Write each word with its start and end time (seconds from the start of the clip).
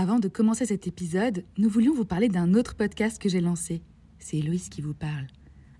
Avant 0.00 0.20
de 0.20 0.28
commencer 0.28 0.64
cet 0.64 0.86
épisode, 0.86 1.42
nous 1.56 1.68
voulions 1.68 1.92
vous 1.92 2.04
parler 2.04 2.28
d'un 2.28 2.54
autre 2.54 2.76
podcast 2.76 3.20
que 3.20 3.28
j'ai 3.28 3.40
lancé. 3.40 3.82
C'est 4.20 4.36
Héloïse 4.36 4.68
qui 4.68 4.80
vous 4.80 4.94
parle. 4.94 5.26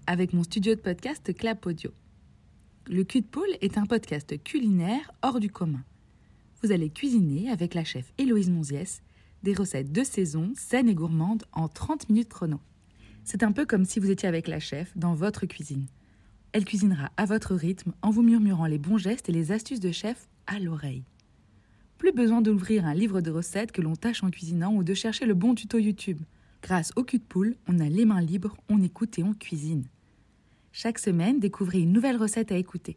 Avec 0.08 0.32
mon 0.32 0.42
studio 0.42 0.74
de 0.74 0.80
podcast 0.80 1.32
Clap 1.32 1.64
Audio. 1.66 1.92
Le 2.88 3.04
Cul 3.04 3.20
de 3.20 3.26
Poule 3.26 3.56
est 3.60 3.78
un 3.78 3.86
podcast 3.86 4.42
culinaire 4.42 5.12
hors 5.22 5.38
du 5.38 5.50
commun. 5.50 5.84
Vous 6.60 6.72
allez 6.72 6.90
cuisiner 6.90 7.48
avec 7.48 7.74
la 7.74 7.84
chef 7.84 8.12
Héloïse 8.18 8.50
Monziès 8.50 9.02
des 9.44 9.54
recettes 9.54 9.92
de 9.92 10.02
saison, 10.02 10.50
saines 10.56 10.88
et 10.88 10.96
gourmandes 10.96 11.44
en 11.52 11.68
30 11.68 12.08
minutes 12.08 12.28
chrono. 12.28 12.58
C'est 13.22 13.44
un 13.44 13.52
peu 13.52 13.66
comme 13.66 13.84
si 13.84 14.00
vous 14.00 14.10
étiez 14.10 14.28
avec 14.28 14.48
la 14.48 14.58
chef 14.58 14.98
dans 14.98 15.14
votre 15.14 15.46
cuisine. 15.46 15.86
Elle 16.50 16.64
cuisinera 16.64 17.12
à 17.16 17.24
votre 17.24 17.54
rythme 17.54 17.92
en 18.02 18.10
vous 18.10 18.22
murmurant 18.22 18.66
les 18.66 18.78
bons 18.78 18.98
gestes 18.98 19.28
et 19.28 19.32
les 19.32 19.52
astuces 19.52 19.78
de 19.78 19.92
chef 19.92 20.28
à 20.48 20.58
l'oreille. 20.58 21.04
Plus 21.98 22.12
besoin 22.12 22.40
d'ouvrir 22.40 22.86
un 22.86 22.94
livre 22.94 23.20
de 23.20 23.32
recettes 23.32 23.72
que 23.72 23.82
l'on 23.82 23.96
tâche 23.96 24.22
en 24.22 24.30
cuisinant 24.30 24.72
ou 24.72 24.84
de 24.84 24.94
chercher 24.94 25.26
le 25.26 25.34
bon 25.34 25.56
tuto 25.56 25.78
YouTube. 25.78 26.20
Grâce 26.62 26.92
au 26.94 27.02
cul 27.02 27.18
de 27.18 27.24
poule, 27.24 27.56
on 27.66 27.80
a 27.80 27.88
les 27.88 28.04
mains 28.04 28.20
libres, 28.20 28.56
on 28.68 28.80
écoute 28.80 29.18
et 29.18 29.24
on 29.24 29.34
cuisine. 29.34 29.84
Chaque 30.70 31.00
semaine, 31.00 31.40
découvrez 31.40 31.80
une 31.80 31.92
nouvelle 31.92 32.16
recette 32.16 32.52
à 32.52 32.56
écouter. 32.56 32.96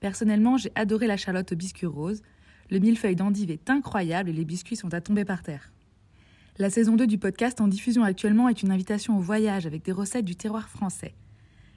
Personnellement, 0.00 0.56
j'ai 0.56 0.72
adoré 0.74 1.06
la 1.06 1.18
charlotte 1.18 1.52
au 1.52 1.56
biscuit 1.56 1.86
rose. 1.86 2.22
Le 2.70 2.78
millefeuille 2.78 3.14
d'endive 3.14 3.50
est 3.50 3.68
incroyable 3.68 4.30
et 4.30 4.34
les 4.34 4.46
biscuits 4.46 4.76
sont 4.76 4.94
à 4.94 5.02
tomber 5.02 5.26
par 5.26 5.42
terre. 5.42 5.70
La 6.56 6.70
saison 6.70 6.96
2 6.96 7.06
du 7.06 7.18
podcast 7.18 7.60
en 7.60 7.68
diffusion 7.68 8.04
actuellement 8.04 8.48
est 8.48 8.62
une 8.62 8.70
invitation 8.70 9.18
au 9.18 9.20
voyage 9.20 9.66
avec 9.66 9.84
des 9.84 9.92
recettes 9.92 10.24
du 10.24 10.36
terroir 10.36 10.70
français. 10.70 11.14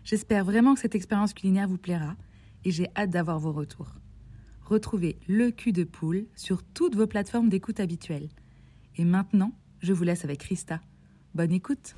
J'espère 0.05 0.45
vraiment 0.45 0.75
que 0.75 0.79
cette 0.79 0.95
expérience 0.95 1.33
culinaire 1.33 1.67
vous 1.67 1.77
plaira 1.77 2.15
et 2.63 2.71
j'ai 2.71 2.87
hâte 2.95 3.09
d'avoir 3.09 3.39
vos 3.39 3.51
retours. 3.51 3.95
Retrouvez 4.65 5.17
le 5.27 5.51
cul 5.51 5.73
de 5.73 5.83
poule 5.83 6.25
sur 6.35 6.63
toutes 6.63 6.95
vos 6.95 7.07
plateformes 7.07 7.49
d'écoute 7.49 7.79
habituelles. 7.79 8.29
Et 8.97 9.05
maintenant, 9.05 9.51
je 9.81 9.93
vous 9.93 10.03
laisse 10.03 10.23
avec 10.23 10.39
Christa. 10.39 10.79
Bonne 11.35 11.51
écoute 11.51 11.95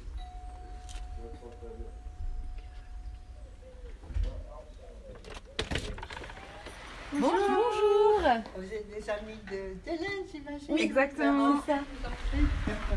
Bonjour. 7.13 7.31
Bonjour. 7.39 8.43
Vous 8.57 8.63
êtes 8.63 8.89
des 8.89 9.09
amis 9.09 9.39
d'Hélène, 9.49 10.25
j'imagine 10.31 10.67
Oui, 10.69 10.81
exactement. 10.81 11.61
Ça. 11.65 11.79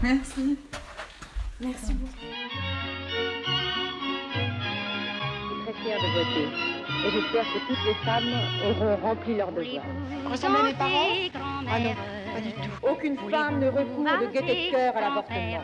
Merci. 0.02 0.58
Merci 1.60 1.94
beaucoup. 1.94 2.12
Je 2.22 3.14
suis 5.54 5.62
très 5.64 5.74
fière 5.82 5.98
de 5.98 6.08
voter. 6.18 6.77
Et 7.06 7.10
j'espère 7.10 7.44
que 7.44 7.58
toutes 7.68 7.84
les 7.86 7.94
femmes 8.04 8.24
auront 8.68 8.96
rempli 8.96 9.36
leur 9.36 9.52
devoir. 9.52 9.84
Ressemble 10.30 10.56
à 10.56 10.62
mes 10.64 10.74
parents 10.74 11.14
Ah 11.70 11.78
non, 11.78 11.94
pas 12.34 12.40
du 12.40 12.52
tout. 12.52 12.86
Aucune 12.86 13.16
femme 13.30 13.60
ne 13.60 13.68
recourt 13.68 14.04
de 14.04 14.32
gaieté 14.32 14.66
de 14.66 14.70
cœur 14.72 14.96
à 14.96 15.00
l'avortement. 15.00 15.62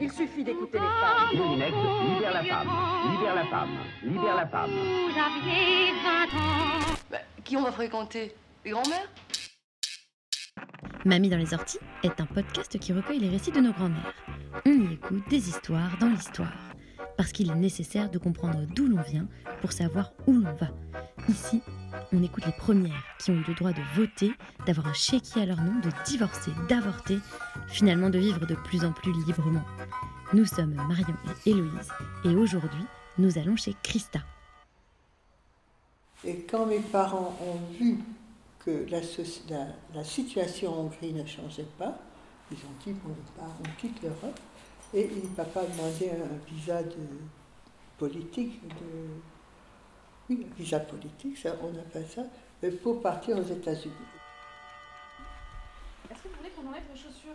Il 0.00 0.10
suffit 0.12 0.44
d'écouter 0.44 0.78
les 0.78 0.84
femmes. 0.84 1.36
Moulinex, 1.36 1.72
libère 1.72 2.32
la 2.32 2.44
femme, 2.44 2.68
libère 3.12 3.34
la 3.34 3.44
femme, 3.46 3.70
libère 4.02 4.36
la 4.36 4.46
femme. 4.46 4.70
Vous 4.70 5.18
aviez 5.18 5.92
20 6.04 6.38
ans. 6.38 6.96
Bah, 7.10 7.18
qui 7.44 7.56
on 7.56 7.62
va 7.62 7.72
fréquenter? 7.72 8.34
Les 8.64 8.72
grands-mères? 8.72 9.08
Mamie 11.04 11.28
dans 11.30 11.38
les 11.38 11.54
orties 11.54 11.78
est 12.02 12.20
un 12.20 12.26
podcast 12.26 12.78
qui 12.78 12.92
recueille 12.92 13.20
les 13.20 13.30
récits 13.30 13.52
de 13.52 13.60
nos 13.60 13.72
grands-mères. 13.72 14.14
On 14.66 14.70
y 14.70 14.94
écoute 14.94 15.28
des 15.28 15.48
histoires 15.48 15.96
dans 16.00 16.08
l'histoire. 16.08 16.65
Parce 17.16 17.32
qu'il 17.32 17.50
est 17.50 17.54
nécessaire 17.54 18.10
de 18.10 18.18
comprendre 18.18 18.60
d'où 18.74 18.86
l'on 18.86 19.02
vient 19.02 19.26
pour 19.60 19.72
savoir 19.72 20.12
où 20.26 20.32
l'on 20.32 20.52
va. 20.54 20.68
Ici, 21.28 21.62
on 22.12 22.22
écoute 22.22 22.46
les 22.46 22.52
premières 22.52 23.02
qui 23.18 23.30
ont 23.30 23.42
le 23.46 23.54
droit 23.54 23.72
de 23.72 23.82
voter, 23.94 24.32
d'avoir 24.66 24.86
un 24.86 24.92
chéquier 24.92 25.42
à 25.42 25.46
leur 25.46 25.60
nom, 25.60 25.80
de 25.80 25.90
divorcer, 26.04 26.50
d'avorter, 26.68 27.18
finalement 27.68 28.10
de 28.10 28.18
vivre 28.18 28.46
de 28.46 28.54
plus 28.54 28.84
en 28.84 28.92
plus 28.92 29.12
librement. 29.26 29.64
Nous 30.32 30.44
sommes 30.44 30.74
Marion 30.74 31.14
et 31.46 31.50
Héloïse 31.50 31.88
et 32.24 32.34
aujourd'hui, 32.34 32.84
nous 33.18 33.38
allons 33.38 33.56
chez 33.56 33.74
Christa. 33.82 34.20
Et 36.24 36.40
quand 36.50 36.66
mes 36.66 36.80
parents 36.80 37.36
ont 37.40 37.74
vu 37.78 37.98
que 38.64 38.86
la, 38.90 40.04
situation 40.04 40.72
en 40.72 40.82
Hongrie 40.84 41.12
ne 41.12 41.24
changeait 41.24 41.68
pas, 41.78 41.98
ils 42.50 42.56
ont 42.56 42.84
dit 42.84 42.96
on 43.06 43.80
quitte 43.80 44.02
l'Europe. 44.02 44.38
Et 44.94 45.00
et 45.00 45.28
papa 45.36 45.60
a 45.60 45.64
demandé 45.64 46.10
un 46.10 46.54
visa 46.54 46.82
de 46.82 46.96
politique, 47.98 48.66
de, 48.68 48.74
oui, 50.30 50.46
un 50.50 50.54
visa 50.54 50.80
politique, 50.80 51.36
ça, 51.38 51.56
on 51.62 51.78
appelle 51.78 52.06
ça, 52.06 52.22
pour 52.82 53.00
partir 53.02 53.36
aux 53.36 53.42
États-Unis. 53.42 53.92
Est-ce 56.10 56.22
que 56.22 56.28
vous 56.28 56.34
voulez 56.38 56.50
qu'on 56.50 56.68
enlève 56.68 56.84
les 56.92 56.98
chaussures? 56.98 57.34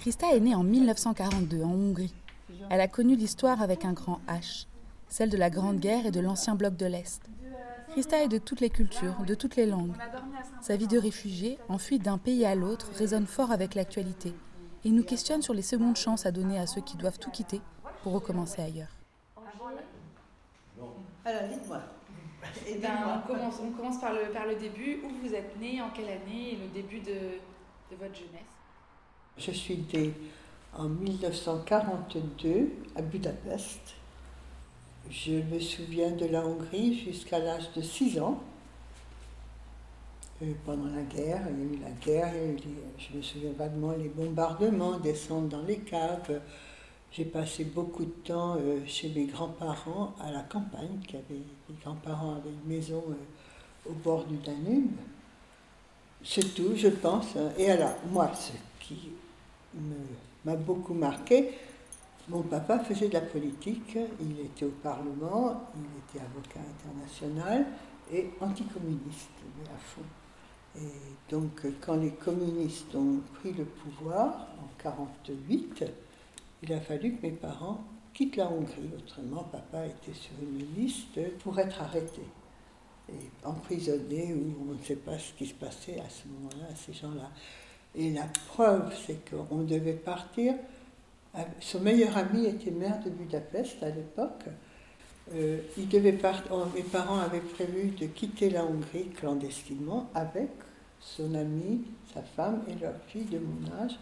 Christa 0.00 0.34
est 0.34 0.40
née 0.40 0.54
en 0.54 0.64
1942 0.64 1.62
en 1.62 1.70
Hongrie. 1.70 2.14
Elle 2.70 2.80
a 2.80 2.88
connu 2.88 3.16
l'histoire 3.16 3.62
avec 3.62 3.84
un 3.84 3.92
grand 3.92 4.20
H, 4.28 4.66
celle 5.08 5.30
de 5.30 5.36
la 5.36 5.48
Grande 5.48 5.78
Guerre 5.78 6.06
et 6.06 6.10
de 6.10 6.20
l'ancien 6.20 6.56
bloc 6.56 6.76
de 6.76 6.86
l'Est. 6.86 7.22
Christa 7.92 8.22
est 8.22 8.28
de 8.28 8.38
toutes 8.38 8.60
les 8.60 8.70
cultures, 8.70 9.16
de 9.26 9.34
toutes 9.34 9.56
les 9.56 9.66
langues. 9.66 9.94
Sa 10.60 10.76
vie 10.76 10.88
de 10.88 10.98
réfugiée, 10.98 11.58
enfuie 11.68 12.00
d'un 12.00 12.18
pays 12.18 12.44
à 12.44 12.54
l'autre, 12.54 12.90
résonne 12.96 13.26
fort 13.26 13.52
avec 13.52 13.74
l'actualité 13.74 14.34
et 14.84 14.90
nous 14.90 15.04
questionne 15.04 15.42
sur 15.42 15.54
les 15.54 15.62
secondes 15.62 15.96
chances 15.96 16.26
à 16.26 16.32
donner 16.32 16.58
à 16.58 16.66
ceux 16.66 16.80
qui 16.80 16.96
doivent 16.96 17.18
tout 17.18 17.30
quitter 17.30 17.60
pour 18.02 18.12
recommencer 18.12 18.62
ailleurs. 18.62 18.94
Alors, 21.24 21.42
dites-moi. 21.48 21.80
Eh 22.68 22.76
ben, 22.76 22.90
on, 23.16 23.26
commence, 23.26 23.54
on 23.62 23.70
commence 23.70 23.98
par 23.98 24.12
le, 24.12 24.30
par 24.32 24.46
le 24.46 24.56
début. 24.56 25.00
Où 25.04 25.26
vous 25.26 25.34
êtes 25.34 25.58
né, 25.58 25.80
en 25.80 25.88
quelle 25.90 26.10
année 26.10 26.52
et 26.52 26.56
le 26.56 26.68
début 26.68 27.00
de, 27.00 27.38
de 27.90 27.96
votre 27.98 28.14
jeunesse? 28.14 28.42
Je 29.38 29.50
suis 29.50 29.84
née 29.94 30.12
en 30.76 30.84
1942 30.84 32.70
à 32.94 33.02
Budapest. 33.02 33.94
Je 35.10 35.32
me 35.32 35.58
souviens 35.58 36.10
de 36.10 36.26
la 36.26 36.44
Hongrie 36.44 36.98
jusqu'à 36.98 37.38
l'âge 37.38 37.72
de 37.74 37.80
6 37.80 38.20
ans. 38.20 38.40
Euh, 40.42 40.52
pendant 40.66 40.90
la 40.90 41.02
guerre, 41.02 41.42
il 41.50 41.58
y 41.58 41.62
a 41.62 41.72
eu 41.74 41.80
la 41.80 41.90
guerre, 41.90 42.32
il 42.34 42.40
y 42.40 42.44
a 42.44 42.46
eu 42.52 42.56
les- 42.56 42.84
je 42.98 43.16
me 43.16 43.22
souviens 43.22 43.52
vaguement 43.56 43.92
les 43.92 44.08
bombardements, 44.08 44.98
descendre 44.98 45.48
dans 45.48 45.62
les 45.62 45.78
caves. 45.78 46.40
J'ai 47.12 47.24
passé 47.24 47.64
beaucoup 47.64 48.04
de 48.04 48.10
temps 48.24 48.56
euh, 48.56 48.80
chez 48.86 49.08
mes 49.10 49.26
grands-parents 49.26 50.14
à 50.20 50.32
la 50.32 50.40
campagne, 50.42 50.98
qui 51.06 51.16
mes 51.30 51.76
grands-parents 51.82 52.34
avaient 52.36 52.50
une 52.50 52.68
maison 52.68 53.04
euh, 53.10 53.90
au 53.90 53.92
bord 53.92 54.24
du 54.24 54.36
Danube. 54.38 54.90
C'est 56.24 56.54
tout, 56.54 56.74
je 56.74 56.88
pense. 56.88 57.36
hein. 57.36 57.50
Et 57.56 57.70
alors, 57.70 57.94
moi, 58.10 58.32
ce 58.34 58.52
qui 58.80 59.10
m'a 60.44 60.56
beaucoup 60.56 60.94
marqué, 60.94 61.50
mon 62.28 62.42
papa 62.42 62.80
faisait 62.80 63.08
de 63.08 63.14
la 63.14 63.20
politique, 63.20 63.96
il 64.20 64.40
était 64.40 64.64
au 64.64 64.70
Parlement, 64.82 65.70
il 65.76 65.84
était 66.18 66.24
avocat 66.24 66.60
international 66.80 67.66
et 68.12 68.30
anticommuniste, 68.40 69.28
mais 69.58 69.64
à 69.68 69.78
fond. 69.78 70.02
Et 70.76 71.30
donc, 71.30 71.62
quand 71.80 71.96
les 71.96 72.10
communistes 72.10 72.94
ont 72.94 73.20
pris 73.34 73.52
le 73.52 73.64
pouvoir 73.64 74.48
en 74.58 74.90
1948, 74.90 75.84
il 76.62 76.72
a 76.72 76.80
fallu 76.80 77.16
que 77.16 77.22
mes 77.22 77.32
parents 77.32 77.84
quittent 78.12 78.36
la 78.36 78.50
Hongrie. 78.50 78.90
Autrement, 78.96 79.44
papa 79.44 79.86
était 79.86 80.14
sur 80.14 80.32
une 80.42 80.64
liste 80.76 81.20
pour 81.40 81.58
être 81.58 81.80
arrêté 81.82 82.22
et 83.08 83.46
emprisonné 83.46 84.32
ou 84.34 84.70
on 84.70 84.74
ne 84.74 84.82
sait 84.82 84.96
pas 84.96 85.18
ce 85.18 85.32
qui 85.34 85.46
se 85.46 85.54
passait 85.54 86.00
à 86.00 86.08
ce 86.08 86.26
moment-là, 86.28 86.72
à 86.72 86.76
ces 86.76 86.92
gens-là. 86.92 87.30
Et 87.94 88.12
la 88.12 88.26
preuve, 88.48 88.92
c'est 89.06 89.30
qu'on 89.30 89.62
devait 89.62 89.92
partir. 89.92 90.54
Son 91.60 91.80
meilleur 91.80 92.16
ami 92.16 92.46
était 92.46 92.70
maire 92.70 93.00
de 93.04 93.10
Budapest 93.10 93.82
à 93.82 93.90
l'époque. 93.90 94.44
Euh, 95.32 95.58
mes 95.76 96.82
parents 96.82 97.18
avaient 97.18 97.40
prévu 97.40 97.88
de 97.98 98.06
quitter 98.06 98.50
la 98.50 98.64
Hongrie 98.64 99.08
clandestinement 99.08 100.10
avec 100.14 100.50
son 101.00 101.34
ami, 101.34 101.84
sa 102.12 102.22
femme 102.22 102.62
et 102.68 102.74
leur 102.80 102.94
fille 103.08 103.24
de 103.24 103.38
mon 103.38 103.82
âge. 103.82 103.98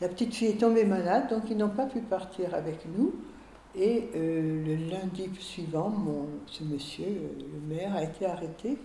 La 0.00 0.08
petite 0.08 0.34
fille 0.34 0.48
est 0.48 0.60
tombée 0.60 0.84
malade, 0.84 1.28
donc 1.30 1.44
ils 1.48 1.56
n'ont 1.56 1.68
pas 1.68 1.86
pu 1.86 2.00
partir 2.00 2.54
avec 2.54 2.86
nous. 2.96 3.14
Et 3.74 4.08
euh, 4.14 4.64
le 4.64 4.90
lundi 4.90 5.30
suivant, 5.38 5.94
ce 6.46 6.64
monsieur, 6.64 7.06
euh, 7.06 7.42
le 7.54 7.74
maire, 7.74 7.94
a 7.94 8.02
été 8.02 8.26
arrêté 8.26 8.76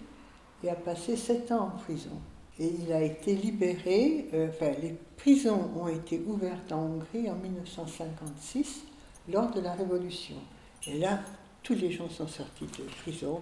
et 0.63 0.69
a 0.69 0.75
passé 0.75 1.17
sept 1.17 1.51
ans 1.51 1.71
en 1.73 1.77
prison. 1.77 2.21
Et 2.59 2.71
il 2.81 2.93
a 2.93 3.01
été 3.01 3.35
libéré, 3.35 4.29
euh, 4.33 4.47
enfin 4.49 4.71
les 4.81 4.95
prisons 5.17 5.69
ont 5.75 5.87
été 5.87 6.21
ouvertes 6.25 6.71
en 6.71 6.83
Hongrie 6.83 7.29
en 7.29 7.35
1956 7.35 8.83
lors 9.29 9.51
de 9.51 9.59
la 9.59 9.73
Révolution. 9.73 10.37
Et 10.87 10.97
là, 10.99 11.19
tous 11.67 11.75
les 11.75 11.91
gens 11.91 12.09
sont 12.09 12.27
sortis 12.27 12.65
de 12.65 12.83
prison. 13.01 13.41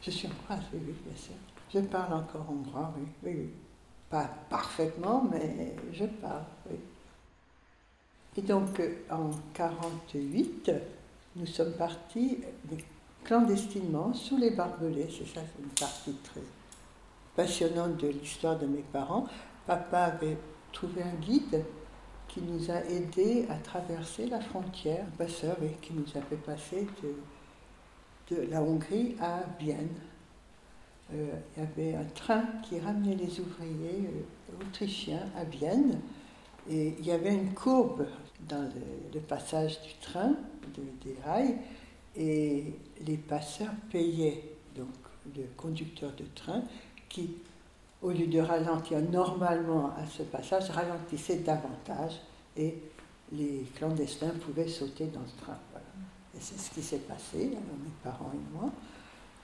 Je 0.00 0.12
suis 0.12 0.28
hongroise, 0.28 0.62
oui, 0.72 0.80
oui, 0.86 0.94
bien 1.04 1.16
sûr. 1.16 1.34
Je 1.74 1.80
parle 1.80 2.14
encore 2.14 2.46
hongrois, 2.48 2.94
oui, 2.96 3.06
oui, 3.24 3.32
oui. 3.36 3.50
Pas 4.08 4.30
parfaitement, 4.48 5.26
mais 5.28 5.74
je 5.92 6.04
parle, 6.04 6.44
oui. 6.70 6.76
Et 8.36 8.42
donc, 8.42 8.78
euh, 8.78 8.94
en 9.10 9.30
48, 9.54 10.70
nous 11.34 11.46
sommes 11.46 11.72
partis 11.72 12.38
euh, 12.70 12.76
clandestinement 13.24 14.14
sous 14.14 14.36
les 14.36 14.50
barbelés. 14.50 15.08
C'est 15.10 15.26
ça, 15.26 15.40
c'est 15.40 15.62
une 15.62 15.70
partie 15.70 16.14
très 16.22 16.42
passionnante 17.34 17.96
de 17.96 18.06
l'histoire 18.06 18.56
de 18.56 18.66
mes 18.66 18.84
parents. 18.92 19.26
papa 19.66 20.04
avait 20.04 20.38
trouvé 20.72 21.02
un 21.02 21.14
guide 21.20 21.64
qui 22.32 22.40
nous 22.40 22.70
a 22.70 22.82
aidés 22.84 23.46
à 23.50 23.56
traverser 23.56 24.26
la 24.26 24.40
frontière, 24.40 25.04
passeur 25.18 25.56
et 25.62 25.76
qui 25.82 25.92
nous 25.92 26.06
a 26.14 26.22
fait 26.22 26.36
passer 26.36 26.86
de, 27.02 28.34
de 28.34 28.50
la 28.50 28.62
Hongrie 28.62 29.16
à 29.20 29.40
Vienne. 29.60 30.00
Euh, 31.12 31.30
il 31.56 31.62
y 31.62 31.66
avait 31.66 31.94
un 31.94 32.04
train 32.14 32.44
qui 32.62 32.80
ramenait 32.80 33.16
les 33.16 33.38
ouvriers 33.38 34.08
euh, 34.08 34.62
autrichiens 34.64 35.28
à 35.36 35.44
Vienne 35.44 36.00
et 36.70 36.94
il 36.98 37.04
y 37.04 37.10
avait 37.10 37.34
une 37.34 37.52
courbe 37.52 38.06
dans 38.48 38.62
le, 38.62 39.12
le 39.12 39.20
passage 39.20 39.82
du 39.82 39.94
train, 40.00 40.34
de, 40.74 40.82
des 41.04 41.16
rails, 41.24 41.58
et 42.16 42.74
les 43.06 43.16
passeurs 43.16 43.74
payaient 43.90 44.54
donc 44.74 44.88
le 45.36 45.44
conducteur 45.56 46.12
de 46.12 46.24
train 46.34 46.62
qui, 47.08 47.36
au 48.02 48.10
lieu 48.10 48.26
de 48.26 48.40
ralentir 48.40 49.00
normalement 49.00 49.92
à 49.96 50.06
ce 50.06 50.24
passage, 50.24 50.70
ralentissait 50.70 51.36
davantage 51.36 52.20
et 52.56 52.78
les 53.32 53.64
clandestins 53.76 54.34
pouvaient 54.44 54.68
sauter 54.68 55.06
dans 55.06 55.20
le 55.20 55.42
train. 55.42 55.58
Et 56.34 56.38
c'est 56.40 56.58
ce 56.58 56.70
qui 56.70 56.82
s'est 56.82 56.98
passé, 56.98 57.50
alors 57.52 57.78
mes 57.82 57.92
parents 58.02 58.32
et 58.34 58.54
moi. 58.54 58.70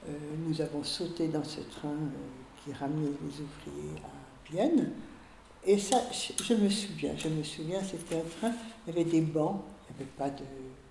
Euh, 0.08 0.12
nous 0.46 0.60
avons 0.60 0.82
sauté 0.82 1.28
dans 1.28 1.44
ce 1.44 1.60
train 1.60 1.88
euh, 1.88 2.64
qui 2.64 2.72
ramenait 2.72 3.08
les 3.08 3.40
ouvriers 3.40 4.02
à 4.04 4.50
Vienne. 4.50 4.92
Et 5.64 5.78
ça, 5.78 6.00
je, 6.12 6.54
me 6.54 6.68
souviens, 6.68 7.12
je 7.16 7.28
me 7.28 7.42
souviens, 7.42 7.82
c'était 7.82 8.16
un 8.16 8.38
train, 8.38 8.52
il 8.86 8.94
y 8.94 9.00
avait 9.00 9.10
des 9.10 9.20
bancs, 9.20 9.60
il 9.90 9.96
n'y 9.96 10.02
avait 10.02 10.10
pas 10.16 10.30
de, 10.30 10.44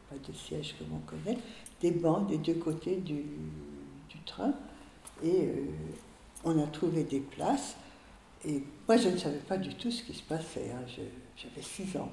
pas 0.10 0.34
siège 0.34 0.76
comme 0.78 0.94
on 0.94 1.00
connaît, 1.00 1.38
des 1.82 1.92
bancs 1.92 2.28
des 2.28 2.38
deux 2.38 2.56
côtés 2.56 2.98
du, 2.98 3.24
train. 4.26 4.54
Et 5.24 5.46
euh, 5.46 5.66
on 6.48 6.64
a 6.64 6.68
trouvé 6.68 7.04
des 7.04 7.20
places. 7.20 7.76
Et 8.46 8.64
moi, 8.88 8.98
je 8.98 9.10
ne 9.10 9.18
savais 9.18 9.40
pas 9.40 9.58
du 9.58 9.76
tout 9.76 9.92
ce 9.92 10.04
qui 10.04 10.14
se 10.14 10.24
passait. 10.24 10.72
hein. 10.72 10.86
J'avais 11.36 11.62
6 11.62 11.98
ans. 11.98 12.12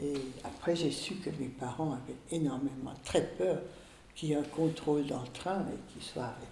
Et 0.00 0.14
après, 0.42 0.74
j'ai 0.74 0.90
su 0.90 1.14
que 1.16 1.30
mes 1.38 1.48
parents 1.48 1.92
avaient 1.92 2.16
énormément, 2.30 2.92
très 3.04 3.22
peur 3.22 3.58
qu'il 4.14 4.30
y 4.30 4.32
ait 4.32 4.36
un 4.36 4.42
contrôle 4.42 5.06
dans 5.06 5.20
le 5.22 5.28
train 5.28 5.60
et 5.60 5.92
qu'il 5.92 6.02
soit 6.02 6.24
arrêté. 6.24 6.48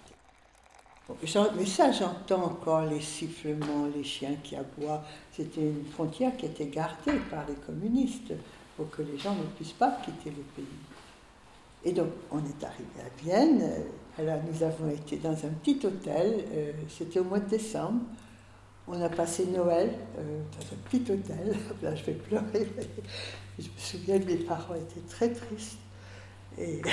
Mais 1.57 1.65
ça, 1.65 1.91
j'entends 1.91 2.43
encore 2.45 2.85
les 2.85 3.01
sifflements, 3.01 3.87
les 3.93 4.05
chiens 4.05 4.35
qui 4.41 4.55
aboient. 4.55 5.03
C'était 5.33 5.61
une 5.61 5.85
frontière 5.85 6.35
qui 6.37 6.45
était 6.45 6.67
gardée 6.67 7.19
par 7.29 7.45
les 7.47 7.55
communistes 7.55 8.33
pour 8.77 8.89
que 8.89 9.01
les 9.01 9.17
gens 9.17 9.35
ne 9.35 9.43
puissent 9.57 9.73
pas 9.73 9.91
quitter 10.03 10.29
le 10.29 10.43
pays. 10.55 10.65
Et 11.83 11.91
donc, 11.91 12.09
on 12.31 12.39
est 12.39 12.63
arrivé 12.63 13.01
à 13.01 13.21
Vienne. 13.21 13.69
Alors, 14.19 14.39
nous 14.51 14.63
avons 14.63 14.89
été 14.91 15.17
dans 15.17 15.31
un 15.31 15.49
petit 15.63 15.79
hôtel. 15.85 16.45
euh, 16.53 16.71
C'était 16.87 17.19
au 17.19 17.23
mois 17.23 17.39
de 17.39 17.49
décembre. 17.49 18.01
On 18.87 19.01
a 19.01 19.09
passé 19.09 19.45
Noël 19.47 19.91
euh, 20.19 20.39
dans 20.51 20.65
un 20.65 20.79
petit 20.89 21.11
hôtel. 21.11 21.55
Là, 21.81 21.95
je 21.95 22.03
vais 22.03 22.13
pleurer. 22.13 22.67
Je 23.57 23.63
me 23.65 23.77
souviens 23.77 24.19
que 24.19 24.25
mes 24.25 24.37
parents 24.37 24.75
étaient 24.75 25.07
très 25.09 25.29
tristes. 25.29 25.77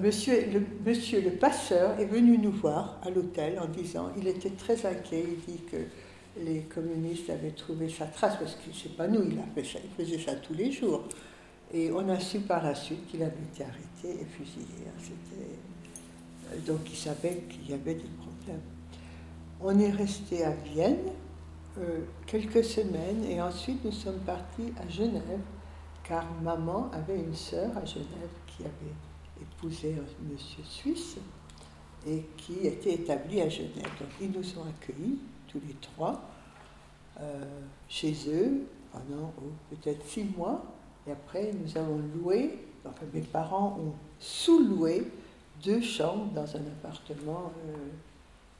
Monsieur, 0.00 0.46
le, 0.50 0.62
monsieur 0.86 1.20
le 1.20 1.32
passeur 1.32 2.00
est 2.00 2.06
venu 2.06 2.38
nous 2.38 2.50
voir 2.52 2.98
à 3.04 3.10
l'hôtel 3.10 3.58
en 3.60 3.66
disant, 3.66 4.10
il 4.16 4.26
était 4.26 4.48
très 4.50 4.86
inquiet, 4.86 5.22
il 5.28 5.52
dit 5.54 5.60
que 5.70 5.76
les 6.42 6.60
communistes 6.62 7.28
avaient 7.28 7.50
trouvé 7.50 7.90
sa 7.90 8.06
trace, 8.06 8.36
parce 8.38 8.54
que 8.54 8.70
c'est 8.72 8.96
pas 8.96 9.06
nous, 9.06 9.22
il, 9.30 9.38
a 9.38 9.42
fait 9.54 9.64
ça, 9.64 9.78
il 9.84 9.90
faisait 10.02 10.18
ça 10.18 10.34
tous 10.36 10.54
les 10.54 10.72
jours. 10.72 11.02
Et 11.72 11.90
on 11.90 12.08
a 12.08 12.20
su 12.20 12.40
par 12.40 12.62
la 12.62 12.74
suite 12.74 13.06
qu'il 13.06 13.22
avait 13.22 13.32
été 13.52 13.64
arrêté 13.64 14.20
et 14.22 14.24
fusillé. 14.26 14.66
hein. 14.86 15.12
Euh, 16.52 16.58
Donc 16.66 16.80
il 16.90 16.96
savait 16.96 17.44
qu'il 17.48 17.70
y 17.70 17.72
avait 17.72 17.94
des 17.94 18.10
problèmes. 18.18 18.60
On 19.60 19.78
est 19.78 19.90
resté 19.90 20.44
à 20.44 20.50
Vienne 20.50 20.98
euh, 21.78 22.00
quelques 22.26 22.64
semaines 22.64 23.24
et 23.24 23.40
ensuite 23.40 23.84
nous 23.84 23.92
sommes 23.92 24.18
partis 24.20 24.72
à 24.76 24.88
Genève 24.88 25.40
car 26.04 26.26
maman 26.42 26.90
avait 26.92 27.16
une 27.18 27.34
sœur 27.34 27.70
à 27.76 27.84
Genève 27.84 28.28
qui 28.46 28.64
avait 28.64 28.94
épousé 29.40 29.94
un 29.94 30.30
monsieur 30.32 30.64
suisse 30.64 31.16
et 32.06 32.24
qui 32.36 32.66
était 32.66 32.94
établi 32.94 33.40
à 33.40 33.48
Genève. 33.48 33.88
Donc 33.98 34.10
ils 34.20 34.30
nous 34.30 34.58
ont 34.58 34.64
accueillis 34.68 35.18
tous 35.48 35.60
les 35.66 35.74
trois 35.80 36.20
euh, 37.20 37.44
chez 37.88 38.12
eux 38.28 38.66
pendant 38.92 39.32
oh, 39.38 39.52
peut-être 39.70 40.04
six 40.06 40.24
mois. 40.36 40.62
Et 41.06 41.12
après, 41.12 41.50
nous 41.52 41.76
avons 41.76 42.00
loué, 42.14 42.58
enfin 42.84 43.04
mes 43.12 43.20
parents 43.20 43.78
ont 43.80 43.92
sous-loué 44.20 45.10
deux 45.62 45.80
chambres 45.82 46.32
dans 46.32 46.56
un 46.56 46.60
appartement 46.60 47.52
euh, 47.68 47.74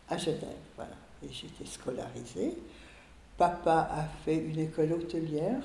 à 0.09 0.17
Genève. 0.17 0.43
Voilà. 0.77 0.95
Et 1.23 1.29
j'étais 1.33 1.67
scolarisée. 1.67 2.57
Papa 3.37 3.89
a 3.91 4.05
fait 4.25 4.37
une 4.37 4.59
école 4.59 4.93
hôtelière, 4.93 5.63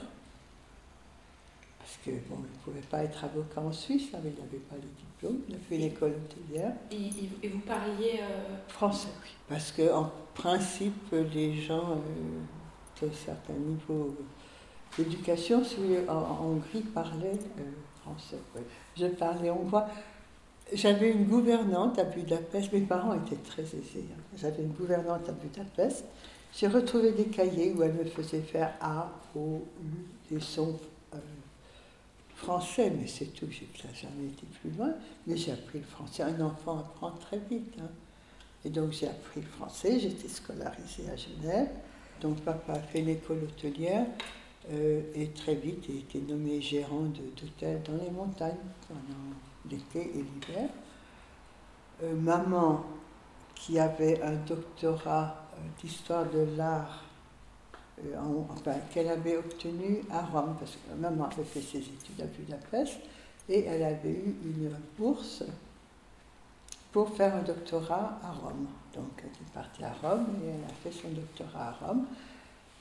parce 1.79 1.97
que 2.05 2.11
bon, 2.29 2.37
il 2.39 2.51
ne 2.51 2.63
pouvait 2.63 2.87
pas 2.89 3.03
être 3.03 3.23
avocat 3.23 3.61
en 3.61 3.71
Suisse, 3.71 4.09
hein, 4.13 4.19
mais 4.23 4.31
il 4.35 4.43
n'avait 4.43 4.57
pas 4.57 4.75
le 4.75 4.81
diplôme. 4.97 5.41
Il 5.49 5.55
a 5.55 5.59
fait 5.59 5.75
une 5.75 5.83
école 5.83 6.13
hôtelière. 6.13 6.73
Et, 6.91 7.47
vous 7.47 7.59
parliez. 7.59 8.19
euh, 8.21 8.57
Français, 8.67 9.09
oui. 9.23 9.29
Parce 9.47 9.71
qu'en 9.71 10.11
principe, 10.33 11.13
les 11.33 11.55
gens 11.61 11.91
euh, 11.91 13.05
d'un 13.07 13.13
certain 13.13 13.53
niveau 13.53 14.15
vous 14.95 15.03
voulez, 15.83 16.07
en, 16.07 16.13
en 16.13 16.45
Hongrie 16.45 16.81
parlaient 16.81 17.39
euh, 17.59 17.63
français. 18.01 18.37
Je 18.97 19.05
parlais 19.07 19.49
hongrois. 19.49 19.87
J'avais 20.73 21.11
une 21.11 21.25
gouvernante 21.25 21.97
à 21.99 22.03
Budapest. 22.03 22.73
Mes 22.73 22.81
parents 22.81 23.13
étaient 23.13 23.35
très 23.37 23.63
aisés. 23.63 24.05
hein. 24.11 24.21
J'avais 24.35 24.63
une 24.63 24.71
gouvernante 24.73 25.27
à 25.29 25.31
Budapest. 25.31 26.05
J'ai 26.53 26.67
retrouvé 26.67 27.11
des 27.11 27.25
cahiers 27.25 27.73
où 27.73 27.83
elle 27.83 27.93
me 27.93 28.05
faisait 28.05 28.41
faire 28.41 28.73
A, 28.81 29.11
O, 29.35 29.63
U, 29.83 30.33
des 30.33 30.41
sons 30.41 30.77
euh, 31.13 31.17
français, 32.35 32.89
mais 32.89 33.07
c'est 33.07 33.27
tout. 33.33 33.47
J'ai 33.49 33.67
jamais 33.93 34.27
été 34.27 34.45
plus 34.61 34.71
loin. 34.71 34.93
Mais 35.25 35.37
j'ai 35.37 35.51
appris 35.51 35.79
le 35.79 35.85
français. 35.85 36.23
Un 36.23 36.41
enfant 36.41 36.79
apprend 36.79 37.11
très 37.11 37.39
vite. 37.49 37.73
hein. 37.79 37.89
Et 38.65 38.69
donc 38.69 38.91
j'ai 38.91 39.07
appris 39.07 39.39
le 39.39 39.47
français, 39.47 39.99
j'étais 39.99 40.27
scolarisée 40.27 41.05
à 41.09 41.15
Genève. 41.15 41.69
Donc 42.19 42.41
papa 42.41 42.73
a 42.73 42.79
fait 42.79 43.01
l'école 43.01 43.43
hôtelière 43.43 44.05
euh, 44.71 45.01
et 45.15 45.27
très 45.29 45.55
vite 45.55 45.85
il 45.89 45.95
a 45.95 45.99
été 45.99 46.19
nommé 46.21 46.61
gérant 46.61 47.03
d'hôtel 47.03 47.81
dans 47.83 48.03
les 48.03 48.11
montagnes 48.11 48.55
pendant 48.87 49.35
l'été 49.69 50.11
et 50.17 50.23
l'hiver. 50.23 50.69
Euh, 52.03 52.13
maman, 52.15 52.83
qui 53.55 53.79
avait 53.79 54.21
un 54.21 54.35
doctorat 54.35 55.47
euh, 55.53 55.57
d'histoire 55.81 56.25
de 56.29 56.45
l'art, 56.55 57.03
en- 58.15 58.45
enfin, 58.51 58.75
qu'elle 58.93 59.07
avait 59.07 59.37
obtenu 59.37 60.01
à 60.11 60.21
Rome, 60.21 60.55
parce 60.59 60.73
que 60.75 60.93
maman 60.99 61.25
avait 61.25 61.43
fait 61.43 61.61
ses 61.61 61.79
études 61.79 62.21
à 62.21 62.25
Budapest, 62.25 62.99
et 63.49 63.63
elle 63.65 63.81
avait 63.83 64.11
eu 64.11 64.35
une 64.43 64.71
bourse 64.99 65.43
pour 66.91 67.09
faire 67.15 67.35
un 67.35 67.41
doctorat 67.41 68.19
à 68.23 68.31
Rome. 68.31 68.67
Donc 68.93 69.09
elle 69.19 69.25
est 69.29 69.53
partie 69.53 69.83
à 69.83 69.93
Rome 69.93 70.25
et 70.43 70.47
elle 70.49 70.63
a 70.63 70.73
fait 70.83 70.91
son 70.91 71.09
doctorat 71.09 71.69
à 71.69 71.71
Rome. 71.87 72.05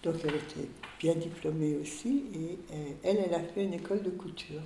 Donc 0.06 0.14
elle 0.22 0.36
était 0.36 0.68
bien 1.00 1.16
diplômée 1.16 1.76
aussi 1.82 2.26
et 2.32 2.58
euh, 2.72 2.92
elle, 3.02 3.24
elle 3.26 3.34
a 3.34 3.40
fait 3.40 3.64
une 3.64 3.74
école 3.74 4.04
de 4.04 4.10
couture 4.10 4.62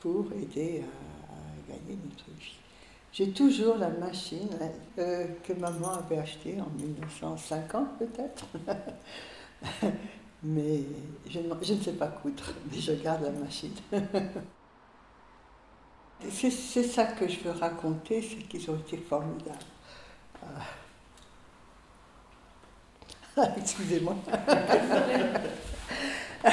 pour 0.00 0.32
aider 0.32 0.82
à, 0.82 1.70
gagner 1.70 1.98
notre 2.02 2.30
vie. 2.40 2.56
J'ai 3.12 3.32
toujours 3.32 3.76
la 3.76 3.90
machine 3.90 4.48
euh, 4.98 5.26
que 5.46 5.52
maman 5.52 5.92
avait 5.92 6.16
achetée 6.16 6.56
en 6.58 6.70
1950 6.70 7.98
peut-être. 7.98 8.46
mais 10.42 10.80
je, 11.28 11.40
ne- 11.40 11.82
sais 11.82 11.92
pas 11.92 12.08
coudre, 12.08 12.44
mais 12.72 12.80
je 12.80 12.92
garde 12.92 13.24
la 13.24 13.30
machine. 13.30 13.74
C'est 16.30 16.50
c'est 16.50 16.84
ça 16.84 17.04
que 17.04 17.28
je 17.28 17.40
veux 17.40 17.50
raconter, 17.50 18.22
c'est 18.22 18.48
qu'ils 18.48 18.70
ont 18.70 18.78
été 18.78 18.96
formidables. 18.96 19.58
Ah. 20.42 20.62
Excusez-moi. 23.56 24.16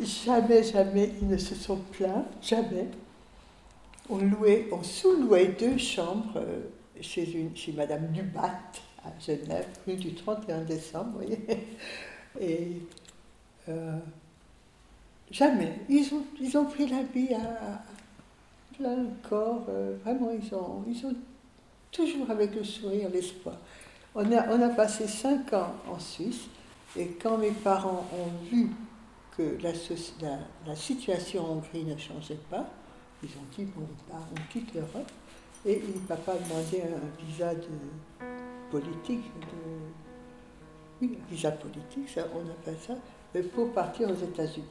jamais, 0.00 0.62
jamais, 0.62 1.12
ils 1.20 1.28
ne 1.28 1.36
se 1.36 1.54
sont 1.54 1.76
plaints, 1.92 2.24
jamais. 2.40 2.88
On 4.08 4.18
louait, 4.18 4.68
on 4.72 4.82
sous-louait 4.82 5.48
deux 5.48 5.76
chambres 5.76 6.36
euh, 6.36 6.60
chez, 7.00 7.30
une, 7.30 7.54
chez 7.54 7.72
Madame 7.72 8.06
Dubat 8.08 8.58
à 9.04 9.10
Genève, 9.20 9.66
rue 9.86 9.96
du 9.96 10.14
31 10.14 10.62
décembre, 10.62 11.10
vous 11.12 11.18
voyez. 11.18 11.40
Et 12.40 12.80
euh, 13.68 13.98
jamais. 15.30 15.74
Ils 15.88 16.14
ont, 16.14 16.24
ils 16.40 16.56
ont 16.56 16.64
pris 16.64 16.88
la 16.88 17.02
vie 17.02 17.34
à, 17.34 17.82
plein 18.78 19.04
corps. 19.28 19.66
euh, 19.68 19.96
vraiment, 20.04 20.30
ils 20.30 20.54
ont, 20.54 20.84
ils 20.88 21.04
ont 21.04 21.14
toujours 21.90 22.30
avec 22.30 22.54
le 22.54 22.64
sourire, 22.64 23.10
l'espoir. 23.12 23.56
On 24.14 24.32
a, 24.32 24.68
passé 24.70 25.06
cinq 25.06 25.52
ans 25.52 25.74
en 25.88 25.98
Suisse 25.98 26.48
et 26.96 27.08
quand 27.22 27.38
mes 27.38 27.50
parents 27.50 28.06
ont 28.12 28.50
vu 28.50 28.70
que 29.36 29.56
la, 29.62 30.74
situation 30.74 31.44
en 31.44 31.56
Hongrie 31.56 31.84
ne 31.84 31.96
changeait 31.96 32.40
pas, 32.50 32.68
ils 33.22 33.28
ont 33.30 33.46
dit 33.56 33.64
bon, 33.64 33.82
on 33.82 34.10
part, 34.10 34.26
on 34.32 34.52
quitte 34.52 34.74
l'Europe. 34.74 35.10
Et 35.66 35.82
papa 36.08 36.32
a 36.32 36.36
demandé 36.36 36.82
un 36.82 37.24
visa 37.24 37.54
de 37.54 37.68
politique, 38.70 39.24
oui, 41.00 41.18
visa 41.30 41.50
politique, 41.50 42.08
ça, 42.08 42.26
on 42.34 42.48
appelle 42.50 42.78
ça, 42.80 42.94
pour 43.54 43.72
partir 43.72 44.08
aux 44.08 44.14
États-Unis. 44.14 44.64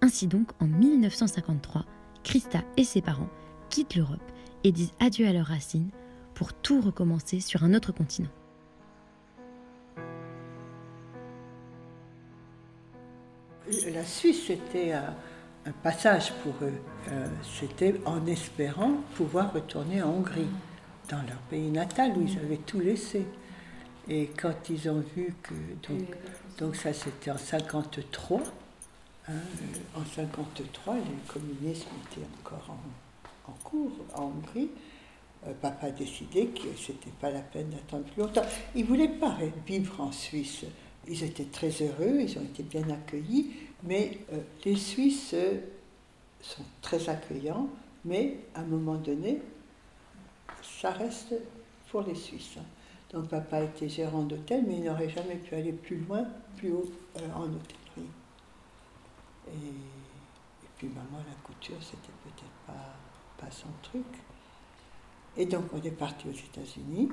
Ainsi 0.00 0.26
donc, 0.26 0.50
en 0.60 0.66
1953, 0.66 1.84
Christa 2.22 2.60
et 2.76 2.84
ses 2.84 3.02
parents 3.02 3.28
quittent 3.76 3.96
l'Europe 3.96 4.32
et 4.64 4.72
disent 4.72 4.92
adieu 5.00 5.28
à 5.28 5.34
leurs 5.34 5.48
racines 5.48 5.90
pour 6.32 6.54
tout 6.54 6.80
recommencer 6.80 7.40
sur 7.40 7.62
un 7.62 7.74
autre 7.74 7.92
continent. 7.92 8.30
La 13.92 14.02
Suisse, 14.02 14.44
c'était 14.46 14.92
un, 14.92 15.14
passage 15.82 16.32
pour 16.42 16.54
eux. 16.62 16.72
Euh, 17.08 17.26
c'était 17.60 18.00
en 18.06 18.24
espérant 18.26 18.92
pouvoir 19.14 19.52
retourner 19.52 20.00
en 20.00 20.08
Hongrie, 20.08 20.48
dans 21.10 21.20
leur 21.28 21.38
pays 21.50 21.70
natal 21.70 22.12
où 22.16 22.22
ils 22.22 22.38
avaient 22.38 22.56
tout 22.56 22.80
laissé. 22.80 23.26
Et 24.08 24.30
quand 24.40 24.70
ils 24.70 24.88
ont 24.88 25.04
vu 25.14 25.34
que. 25.42 25.52
Donc, 26.58 26.76
ça, 26.76 26.94
c'était 26.94 27.30
en 27.30 27.36
53. 27.36 28.40
hein, 29.28 29.32
euh, 29.32 30.00
en 30.00 30.04
53, 30.06 30.94
le 30.94 31.00
communisme 31.30 31.88
était 32.10 32.26
encore 32.40 32.70
en, 32.70 32.78
en 33.48 33.68
cours 33.68 33.92
en 34.14 34.24
Hongrie. 34.24 34.70
Euh, 35.46 35.52
papa 35.60 35.86
a 35.86 35.90
décidé 35.90 36.46
que 36.46 36.76
c'était 36.76 37.10
pas 37.20 37.30
la 37.30 37.40
peine 37.40 37.70
d'attendre 37.70 38.04
plus 38.04 38.22
longtemps. 38.22 38.42
Ils 38.74 38.82
ne 38.82 38.88
voulaient 38.88 39.08
pas 39.08 39.36
vivre 39.66 40.00
en 40.00 40.12
Suisse. 40.12 40.64
Ils 41.08 41.22
étaient 41.22 41.44
très 41.44 41.70
heureux, 41.70 42.20
ils 42.20 42.38
ont 42.38 42.42
été 42.42 42.62
bien 42.62 42.88
accueillis, 42.90 43.52
mais 43.84 44.18
euh, 44.32 44.40
les 44.64 44.76
Suisses 44.76 45.34
euh, 45.34 45.60
sont 46.40 46.64
très 46.82 47.08
accueillants, 47.08 47.68
mais 48.04 48.38
à 48.54 48.60
un 48.60 48.64
moment 48.64 48.96
donné, 48.96 49.40
ça 50.62 50.90
reste 50.90 51.34
pour 51.90 52.02
les 52.02 52.14
Suisses. 52.16 52.58
Donc 53.12 53.28
papa 53.28 53.62
était 53.62 53.88
gérant 53.88 54.22
d'hôtel, 54.22 54.64
mais 54.66 54.78
il 54.78 54.84
n'aurait 54.84 55.08
jamais 55.08 55.36
pu 55.36 55.54
aller 55.54 55.72
plus 55.72 55.98
loin, 55.98 56.26
plus 56.56 56.72
haut 56.72 56.90
en 57.34 57.44
hôtellerie. 57.44 58.10
Et, 59.48 59.50
et 59.50 60.68
puis 60.76 60.88
maman, 60.88 61.18
la 61.18 61.34
couture, 61.44 61.76
c'était 61.80 62.12
peut-être 62.24 62.50
pas, 62.66 62.95
pas 63.38 63.50
son 63.50 63.68
truc. 63.82 64.06
Et 65.36 65.46
donc 65.46 65.64
on 65.72 65.82
est 65.82 65.90
parti 65.90 66.28
aux 66.28 66.32
États-Unis. 66.32 67.10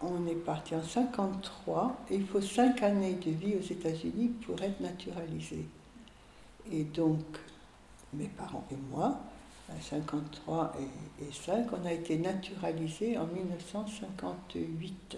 On 0.00 0.26
est 0.26 0.34
parti 0.34 0.74
en 0.74 0.82
53 0.82 2.04
et 2.10 2.16
il 2.16 2.26
faut 2.26 2.40
cinq 2.40 2.82
années 2.82 3.14
de 3.14 3.30
vie 3.30 3.54
aux 3.54 3.72
États-Unis 3.72 4.28
pour 4.44 4.60
être 4.60 4.80
naturalisé. 4.80 5.64
Et 6.70 6.84
donc 6.84 7.24
mes 8.12 8.26
parents 8.26 8.66
et 8.70 8.76
moi, 8.90 9.20
à 9.70 9.80
53 9.80 10.74
et, 10.78 11.24
et 11.24 11.32
5, 11.32 11.68
on 11.72 11.86
a 11.86 11.92
été 11.92 12.18
naturalisés 12.18 13.16
en 13.16 13.26
1958. 13.26 15.16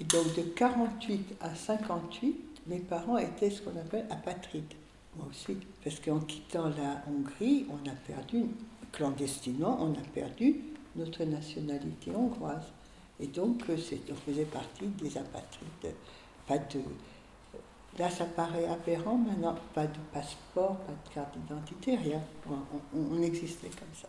Et 0.00 0.04
donc 0.04 0.34
de 0.34 0.42
48 0.42 1.36
à 1.40 1.54
58, 1.54 2.62
mes 2.66 2.78
parents 2.78 3.18
étaient 3.18 3.50
ce 3.50 3.62
qu'on 3.62 3.78
appelle 3.78 4.06
apatrides. 4.10 4.74
Moi 5.16 5.26
aussi, 5.28 5.56
parce 5.82 6.00
qu'en 6.00 6.20
quittant 6.20 6.68
la 6.68 7.02
Hongrie, 7.08 7.66
on 7.68 7.88
a 7.88 7.92
perdu, 8.06 8.44
clandestinement, 8.92 9.78
on 9.80 9.92
a 9.92 10.02
perdu 10.14 10.56
notre 10.96 11.24
nationalité 11.24 12.10
hongroise. 12.14 12.72
Et 13.20 13.26
donc, 13.26 13.62
euh, 13.68 13.76
on 14.10 14.14
faisait 14.14 14.44
partie 14.44 14.86
des 14.86 15.16
apatrides. 15.18 15.94
Pas 16.46 16.58
de, 16.58 16.80
là, 17.98 18.08
ça 18.10 18.24
paraît 18.24 18.66
aberrant 18.66 19.16
maintenant, 19.18 19.56
pas 19.74 19.86
de 19.86 19.98
passeport, 20.12 20.76
pas 20.78 20.92
de 20.92 21.14
carte 21.14 21.36
d'identité, 21.38 21.96
rien. 21.96 22.22
On- 22.48 22.98
on 22.98 23.22
existait 23.22 23.68
comme 23.68 23.94
ça. 23.94 24.08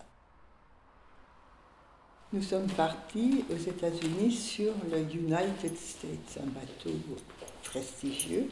Nous 2.34 2.42
sommes 2.42 2.68
partis 2.68 3.44
aux 3.52 3.58
États-Unis 3.58 4.32
sur 4.32 4.72
le 4.90 5.00
United 5.02 5.76
States, 5.78 6.40
un 6.42 6.48
bateau 6.48 6.92
prestigieux. 7.64 8.50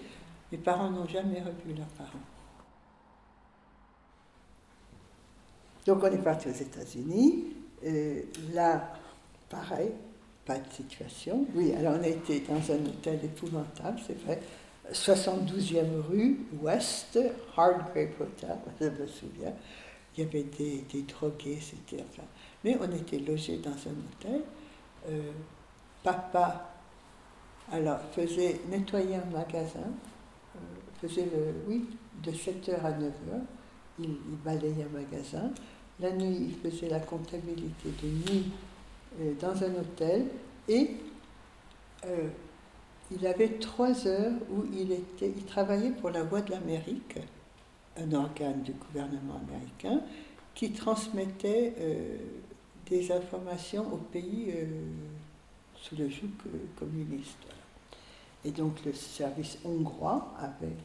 Mes 0.52 0.58
parents 0.58 0.90
n'ont 0.92 1.08
jamais 1.08 1.40
revu 1.40 1.74
leurs 1.78 1.88
parents. 1.88 2.20
Donc 5.86 6.04
on 6.04 6.08
est 6.12 6.18
parti 6.24 6.48
aux 6.48 6.52
États-Unis. 6.52 7.46
Euh, 7.86 8.22
là, 8.54 8.94
pareil, 9.50 9.92
pas 10.46 10.58
de 10.58 10.70
situation. 10.72 11.46
Oui, 11.56 11.74
alors 11.74 11.96
on 12.00 12.04
a 12.04 12.08
été 12.08 12.42
dans 12.42 12.56
un 12.56 12.86
hôtel 12.86 13.20
épouvantable, 13.24 14.00
c'est 14.06 14.22
vrai. 14.24 14.40
72e 14.92 16.02
rue 16.10 16.40
Ouest, 16.62 17.20
Hardgrave 17.56 18.10
Hotel, 18.20 18.58
je 18.82 18.86
me 18.86 19.08
souviens. 19.08 19.54
Il 20.18 20.24
y 20.24 20.28
avait 20.28 20.44
des, 20.44 20.84
des 20.92 21.04
drogués, 21.04 21.60
c'était 21.62 22.04
enfin. 22.10 22.28
Mais 22.64 22.78
on 22.80 22.92
était 22.92 23.20
logés 23.20 23.58
dans 23.58 23.70
un 23.70 23.94
hôtel. 23.94 24.42
Euh, 25.08 25.32
papa, 26.04 26.70
alors, 27.72 28.00
faisait 28.12 28.60
nettoyer 28.70 29.16
un 29.16 29.26
magasin, 29.26 29.80
euh, 30.56 30.60
faisait 31.02 31.26
le, 31.26 31.54
oui, 31.68 31.88
de 32.24 32.32
7h 32.32 32.84
à 32.84 32.92
9h. 32.92 33.42
Il, 34.00 34.10
il 34.10 34.38
balayait 34.44 34.86
un 34.86 35.00
magasin. 35.00 35.52
La 36.00 36.12
nuit, 36.12 36.38
il 36.50 36.56
faisait 36.56 36.90
la 36.90 37.00
comptabilité 37.00 37.90
de 38.02 38.08
nuit 38.08 38.46
euh, 39.20 39.34
dans 39.42 39.64
un 39.64 39.76
hôtel 39.76 40.28
et 40.68 40.92
euh, 42.06 42.30
il 43.12 43.26
avait 43.26 43.50
trois 43.60 44.08
heures 44.08 44.34
où 44.52 44.64
il, 44.72 44.92
était, 44.92 45.34
il 45.36 45.44
travaillait 45.46 45.92
pour 45.92 46.12
la 46.12 46.24
Voix 46.24 46.42
de 46.42 46.52
l'Amérique, 46.52 47.18
un 47.98 48.14
organe 48.14 48.62
du 48.62 48.72
gouvernement 48.74 49.42
américain, 49.48 50.02
qui 50.54 50.72
transmettait 50.72 51.74
euh, 51.80 52.18
des 52.88 53.12
informations 53.12 53.92
au 53.92 53.98
pays 53.98 54.54
sous 55.76 55.96
le 55.96 56.08
joug 56.10 56.30
communiste. 56.78 57.38
Et 58.46 58.52
donc 58.52 58.86
le 58.86 58.94
service 58.94 59.58
hongrois 59.66 60.34
avait 60.40 60.76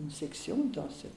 une 0.00 0.10
section 0.10 0.58
dans, 0.72 0.88
cette, 0.90 1.12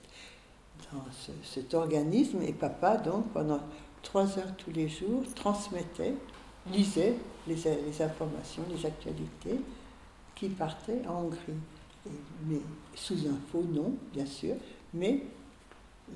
dans 0.91 1.03
ce- 1.11 1.31
cet 1.43 1.73
organisme 1.73 2.41
et 2.41 2.53
papa, 2.53 2.97
donc, 2.97 3.27
pendant 3.33 3.59
trois 4.01 4.37
heures 4.37 4.55
tous 4.57 4.71
les 4.71 4.89
jours, 4.89 5.23
transmettait, 5.35 6.15
lisait 6.71 7.15
les, 7.47 8.01
informations, 8.01 8.63
les 8.69 8.85
actualités 8.85 9.59
qui 10.35 10.49
partaient 10.49 11.01
en 11.07 11.23
Hongrie. 11.23 11.59
Mais 12.47 12.61
sous 12.95 13.27
un 13.27 13.37
faux 13.51 13.63
nom, 13.63 13.93
bien 14.13 14.25
sûr, 14.25 14.55
mais 14.93 15.23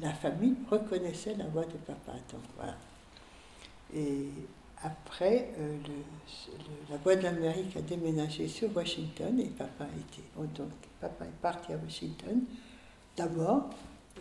la 0.01 0.13
famille 0.13 0.55
reconnaissait 0.69 1.35
la 1.35 1.45
voix 1.45 1.65
de 1.65 1.77
papa. 1.77 2.13
Donc 2.31 2.41
voilà. 2.57 2.75
Et 3.93 4.27
après, 4.83 5.49
euh, 5.57 5.77
la 6.89 6.97
Voix 6.97 7.15
de 7.15 7.23
l'Amérique 7.23 7.75
a 7.77 7.81
déménagé 7.81 8.47
sur 8.47 8.75
Washington 8.75 9.39
et 9.39 9.45
papa 9.45 9.85
oh, 10.37 10.43
Donc, 10.55 10.69
papa 10.99 11.25
est 11.25 11.41
parti 11.41 11.73
à 11.73 11.77
Washington 11.77 12.41
d'abord. 13.15 13.69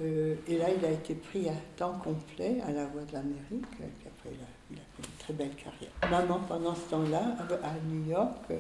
Euh, 0.02 0.34
et 0.48 0.58
là, 0.58 0.66
il 0.76 0.84
a 0.84 0.90
été 0.90 1.14
pris 1.14 1.48
à 1.48 1.52
temps 1.76 1.98
complet 1.98 2.60
à 2.66 2.72
la 2.72 2.86
Voix 2.86 3.02
de 3.02 3.12
l'Amérique. 3.12 3.64
Et 3.80 3.86
puis 3.98 4.06
après, 4.08 4.30
il 4.32 4.40
a, 4.40 4.46
il 4.72 4.76
a 4.78 4.82
fait 4.96 5.08
une 5.08 5.18
très 5.18 5.32
belle 5.34 5.54
carrière. 5.54 5.90
Maman, 6.10 6.40
pendant 6.48 6.74
ce 6.74 6.90
temps-là, 6.90 7.36
à 7.62 7.72
New 7.88 8.08
York, 8.10 8.36
euh, 8.50 8.58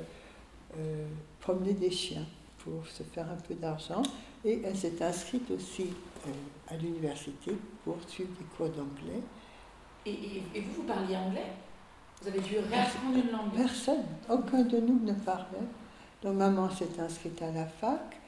euh, 0.78 1.06
promenait 1.40 1.72
des 1.74 1.90
chiens 1.90 2.26
pour 2.58 2.86
se 2.86 3.02
faire 3.02 3.28
un 3.30 3.36
peu 3.36 3.54
d'argent. 3.54 4.02
Et 4.44 4.60
elle 4.64 4.76
s'est 4.76 5.02
inscrite 5.02 5.50
aussi 5.50 5.88
euh, 6.26 6.30
à 6.68 6.76
l'université 6.76 7.52
pour 7.84 7.96
suivre 8.06 8.30
des 8.38 8.44
cours 8.56 8.68
d'anglais. 8.68 9.20
Et, 10.06 10.10
et- 10.12 10.42
et 10.54 10.60
vous, 10.60 10.74
vous 10.74 10.82
parliez 10.82 11.16
anglais? 11.16 11.50
Vous 12.22 12.28
avez 12.28 12.40
dû 12.40 12.58
réapprendre 12.58 13.16
une 13.16 13.30
langue 13.32 13.52
Personne, 13.56 14.04
aucun 14.30 14.62
de 14.62 14.78
nous 14.78 15.00
ne 15.00 15.12
parlait. 15.14 15.58
Donc 16.22 16.36
maman 16.36 16.70
s'est 16.70 16.98
inscrite 17.00 17.42
à 17.42 17.50
la 17.50 17.66
fac. 17.66 18.20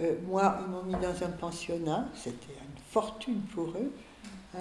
Euh, 0.00 0.14
moi, 0.26 0.58
ils 0.64 0.70
m'ont 0.70 0.82
mis 0.84 0.94
dans 1.02 1.24
un 1.24 1.30
pensionnat. 1.30 2.08
C'était 2.14 2.54
une 2.54 2.82
fortune 2.90 3.40
pour 3.54 3.68
eux. 3.68 3.92
hein, 4.56 4.60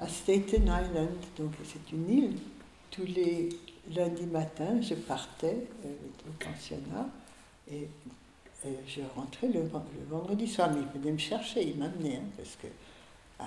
à 0.00 0.08
Staten 0.08 0.62
Island, 0.64 1.10
donc 1.38 1.52
c'est 1.64 1.92
une 1.92 2.08
île. 2.10 2.36
Tous 2.90 3.04
les 3.04 3.48
lundis 3.94 4.26
matins, 4.26 4.80
je 4.82 4.94
partais 4.94 5.66
euh, 5.84 5.88
au 6.28 6.32
pensionnat 6.44 7.08
et, 7.70 7.88
et 8.66 8.76
je 8.86 9.00
rentrais 9.14 9.46
le, 9.48 9.60
ven- 9.62 9.82
le 9.98 10.04
vendredi 10.10 10.46
soir. 10.48 10.70
Mais 10.74 10.80
ils 10.80 11.00
venaient 11.00 11.12
me 11.12 11.18
chercher, 11.18 11.62
ils 11.68 11.76
m'amenaient, 11.78 12.16
hein, 12.16 12.28
parce 12.36 12.56
que 12.60 12.66
ah, 13.38 13.44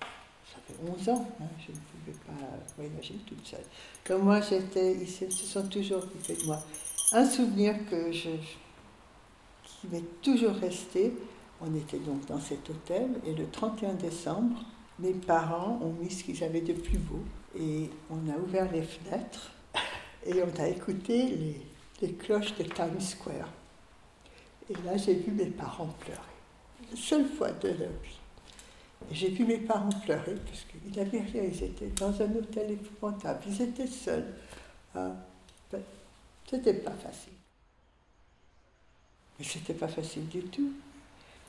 ça 0.00 0.58
fait 0.66 0.74
11 0.90 1.08
ans, 1.10 1.28
hein, 1.40 1.44
je 1.64 1.72
ne 1.72 1.76
pouvais 1.76 2.18
pas 2.26 2.46
voyager 2.76 3.14
toute 3.26 3.46
seule. 3.46 3.64
Comme 4.04 4.22
moi, 4.22 4.40
j'étais, 4.40 4.94
ils 5.00 5.08
se 5.08 5.30
sont 5.30 5.66
toujours 5.68 5.98
occupés 6.04 6.36
de 6.36 6.46
moi. 6.46 6.58
Un 7.12 7.24
souvenir 7.24 7.74
que 7.88 8.10
je, 8.12 8.30
qui 9.80 9.88
m'est 9.88 10.22
toujours 10.22 10.54
resté, 10.54 11.14
on 11.60 11.74
était 11.74 11.98
donc 11.98 12.26
dans 12.26 12.40
cet 12.40 12.68
hôtel, 12.70 13.10
et 13.26 13.34
le 13.34 13.48
31 13.48 13.94
décembre, 13.94 14.64
mes 14.98 15.12
parents 15.12 15.78
ont 15.82 15.92
mis 15.92 16.10
ce 16.10 16.24
qu'ils 16.24 16.42
avaient 16.42 16.60
de 16.60 16.72
plus 16.72 16.98
beau, 16.98 17.22
et 17.58 17.90
on 18.10 18.30
a 18.30 18.36
ouvert 18.36 18.70
les 18.72 18.82
fenêtres, 18.82 19.52
et 20.26 20.42
on 20.42 20.60
a 20.60 20.68
écouté 20.68 21.56
les, 22.00 22.12
cloches 22.12 22.56
de 22.56 22.64
Times 22.64 23.00
Square. 23.00 23.48
Et 24.70 24.74
là, 24.84 24.96
j'ai 24.96 25.14
vu 25.14 25.32
mes 25.32 25.46
parents 25.46 25.94
pleurer. 26.00 26.20
La 26.90 26.96
seule 26.96 27.26
fois 27.26 27.50
de 27.50 27.68
leur 27.68 27.76
vie. 27.76 28.18
J'ai 29.10 29.30
vu 29.30 29.44
mes 29.44 29.58
parents 29.58 29.88
pleurer 30.04 30.34
parce 30.34 30.64
qu'ils 30.64 30.96
n'avaient 30.96 31.20
rien, 31.20 31.44
ils 31.44 31.64
étaient 31.64 31.92
dans 31.96 32.20
un 32.20 32.34
hôtel 32.34 32.72
épouvantable, 32.72 33.40
ils 33.48 33.62
étaient 33.62 33.86
seuls. 33.86 34.34
Ben, 34.94 35.16
c'était 36.48 36.74
pas 36.74 36.92
facile. 36.92 37.37
Mais 39.38 39.44
c'était 39.44 39.74
pas 39.74 39.88
facile 39.88 40.28
du 40.28 40.42
tout. 40.42 40.72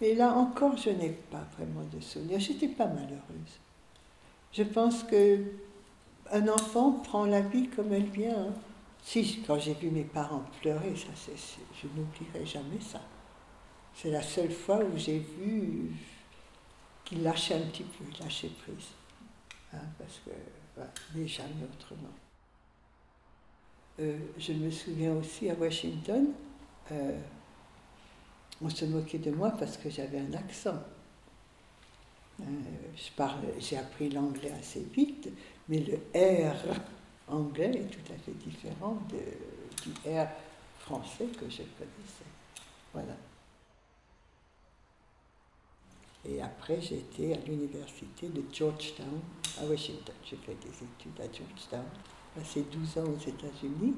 Mais 0.01 0.13
là 0.13 0.33
encore, 0.33 0.77
je 0.77 0.89
n'ai 0.91 1.09
pas 1.09 1.45
vraiment 1.57 1.83
de 1.91 1.99
souvenirs. 1.99 2.39
J'étais 2.39 2.67
pas 2.67 2.87
malheureuse. 2.87 3.59
Je 4.53 4.63
pense 4.63 5.03
que 5.03 5.43
un 6.31 6.47
enfant 6.47 6.91
prend 6.91 7.25
la 7.25 7.41
vie 7.41 7.67
comme 7.67 7.91
elle 7.93 8.09
vient. 8.09 8.37
hein. 8.37 8.53
Si, 9.01 9.41
quand 9.47 9.57
j'ai 9.57 9.73
vu 9.73 9.89
mes 9.89 10.03
parents 10.03 10.43
pleurer, 10.61 10.93
ça, 10.95 11.31
je 11.81 11.87
n'oublierai 11.87 12.45
jamais 12.45 12.79
ça. 12.79 13.01
C'est 13.95 14.11
la 14.11 14.21
seule 14.21 14.51
fois 14.51 14.79
où 14.83 14.97
j'ai 14.97 15.19
vu 15.19 15.91
qu'ils 17.05 17.23
lâchaient 17.23 17.55
un 17.55 17.65
petit 17.67 17.83
peu, 17.83 18.03
ils 18.11 18.23
lâchaient 18.23 18.51
prise. 18.63 18.89
Hein, 19.73 19.79
parce 19.97 20.21
que, 20.25 20.31
mais 21.15 21.27
jamais 21.27 21.65
autrement. 21.73 22.13
Euh, 23.99 24.17
je 24.37 24.53
me 24.53 24.69
souviens 24.71 25.13
aussi 25.13 25.49
à 25.49 25.53
Washington, 25.55 26.27
euh, 26.91 27.19
on 28.61 28.69
se 28.69 28.85
moquait 28.85 29.19
de 29.19 29.31
moi 29.31 29.51
parce 29.51 29.77
que 29.77 29.89
j'avais 29.89 30.19
un 30.19 30.33
accent. 30.33 30.79
Euh, 32.41 32.43
j'ai 33.59 33.77
appris 33.77 34.09
l'anglais 34.09 34.51
assez 34.51 34.85
vite, 34.93 35.29
mais 35.67 35.79
le 35.79 35.97
R 36.15 36.55
anglais 37.27 37.71
est 37.75 37.89
tout 37.89 38.13
à 38.13 38.17
fait 38.17 38.31
différent 38.31 38.97
du 39.09 39.91
R 40.09 40.27
français 40.79 41.25
que 41.25 41.49
je 41.49 41.63
connaissais. 41.77 42.29
Voilà. 42.93 43.15
Et 46.25 46.41
après, 46.41 46.81
j'ai 46.81 46.97
été 46.97 47.33
à 47.33 47.37
l'université 47.37 48.27
de 48.27 48.43
Georgetown 48.51 49.21
à 49.59 49.65
Washington. 49.65 50.15
J'ai 50.23 50.37
fait 50.37 50.55
des 50.55 50.67
études 50.67 51.19
à 51.19 51.31
Georgetown, 51.31 51.85
passé 52.35 52.65
12 52.69 52.97
ans 52.97 53.07
aux 53.07 53.29
États-Unis. 53.29 53.95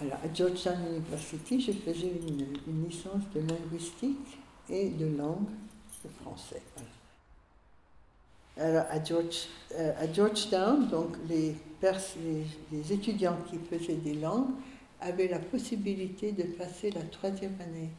Alors, 0.00 0.18
à 0.24 0.32
Georgetown 0.32 0.78
University, 0.96 1.60
je 1.60 1.72
faisais 1.72 2.10
une, 2.26 2.86
licence 2.88 3.22
de 3.34 3.40
linguistique 3.40 4.38
et 4.70 4.88
de 4.88 5.04
langue 5.16 5.48
de 6.02 6.08
français. 6.22 6.62
Alors, 8.56 8.84
euh, 8.86 9.92
à 9.98 10.12
Georgetown, 10.12 10.88
donc, 10.88 11.16
les, 11.28 11.54
les 12.72 12.92
étudiants 12.92 13.36
qui 13.50 13.58
faisaient 13.58 13.96
des 13.96 14.14
langues 14.14 14.54
avaient 15.02 15.28
la 15.28 15.38
possibilité 15.38 16.32
de 16.32 16.44
passer 16.44 16.90
la 16.92 17.02
troisième 17.02 17.56
année 17.60 17.90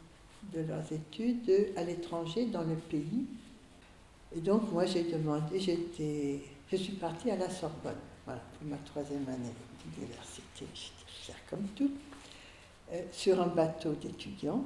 de 0.53 0.61
leurs 0.61 0.91
études 0.91 1.71
à 1.75 1.83
l'étranger, 1.83 2.45
dans 2.47 2.63
le 2.63 2.75
pays. 2.75 3.25
Et 4.35 4.39
donc, 4.39 4.71
moi, 4.71 4.85
j'ai 4.85 5.03
demandé, 5.03 5.59
j'étais, 5.59 6.39
je 6.71 6.77
suis 6.77 6.93
partie 6.93 7.29
à 7.29 7.35
la 7.35 7.49
Sorbonne, 7.49 7.93
voilà, 8.25 8.41
pour 8.57 8.67
ma 8.67 8.77
troisième 8.77 9.27
année 9.27 9.53
d'université. 9.83 10.65
J'étais 10.73 11.11
fière 11.23 11.45
comme 11.49 11.67
tout. 11.75 11.91
Euh, 12.93 13.01
sur 13.11 13.41
un 13.41 13.47
bateau 13.47 13.93
d'étudiants. 13.93 14.65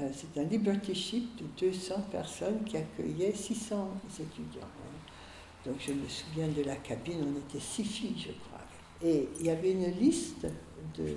Euh, 0.00 0.08
c'est 0.14 0.40
un 0.40 0.44
Liberty 0.44 0.94
Ship 0.94 1.36
de 1.36 1.66
200 1.66 2.02
personnes 2.12 2.62
qui 2.64 2.76
accueillait 2.76 3.32
600 3.32 3.88
étudiants. 4.20 4.68
Donc, 5.64 5.76
je 5.80 5.92
me 5.92 6.06
souviens 6.08 6.46
de 6.46 6.62
la 6.62 6.76
cabine, 6.76 7.24
on 7.26 7.38
était 7.38 7.64
six 7.64 7.82
filles, 7.82 8.14
je 8.16 8.32
crois. 8.32 8.60
Et 9.02 9.28
il 9.40 9.46
y 9.46 9.50
avait 9.50 9.72
une 9.72 9.90
liste 9.98 10.46
de, 10.96 11.16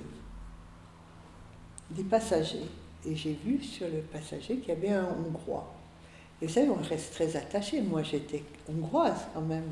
des 1.91 2.03
passagers. 2.03 2.65
Et 3.05 3.15
j'ai 3.15 3.33
vu 3.33 3.61
sur 3.61 3.87
le 3.87 3.99
passager 4.01 4.57
qu'il 4.57 4.69
y 4.69 4.71
avait 4.71 4.89
un 4.89 5.05
Hongrois. 5.05 5.71
Et 6.41 6.47
vous 6.47 6.53
savez, 6.53 6.69
on 6.69 6.81
reste 6.81 7.13
très 7.13 7.35
attaché. 7.35 7.81
Moi, 7.81 8.01
j'étais 8.01 8.43
hongroise 8.67 9.27
quand 9.33 9.41
même, 9.41 9.69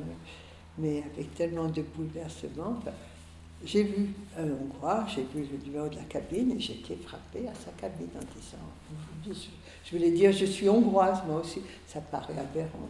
mais 0.77 1.03
avec 1.13 1.33
tellement 1.35 1.67
de 1.67 1.81
bouleversements. 1.81 2.79
j'ai 3.63 3.83
vu 3.83 4.13
un 4.37 4.43
Hongrois, 4.43 5.05
j'ai 5.07 5.23
vu 5.23 5.47
le 5.51 5.57
numéro 5.65 5.87
de 5.87 5.95
la 5.95 6.03
cabine 6.03 6.51
et 6.51 6.55
été 6.55 6.95
frappée 6.95 7.47
à 7.47 7.53
sa 7.53 7.71
cabine 7.71 8.09
en 8.15 8.39
disant 8.39 9.37
je, 9.83 9.91
voulais 9.95 10.11
dire 10.11 10.31
je 10.31 10.45
suis 10.45 10.69
hongroise, 10.69 11.21
moi 11.27 11.41
aussi. 11.41 11.61
Ça 11.87 12.01
paraît 12.01 12.37
aberrant, 12.37 12.89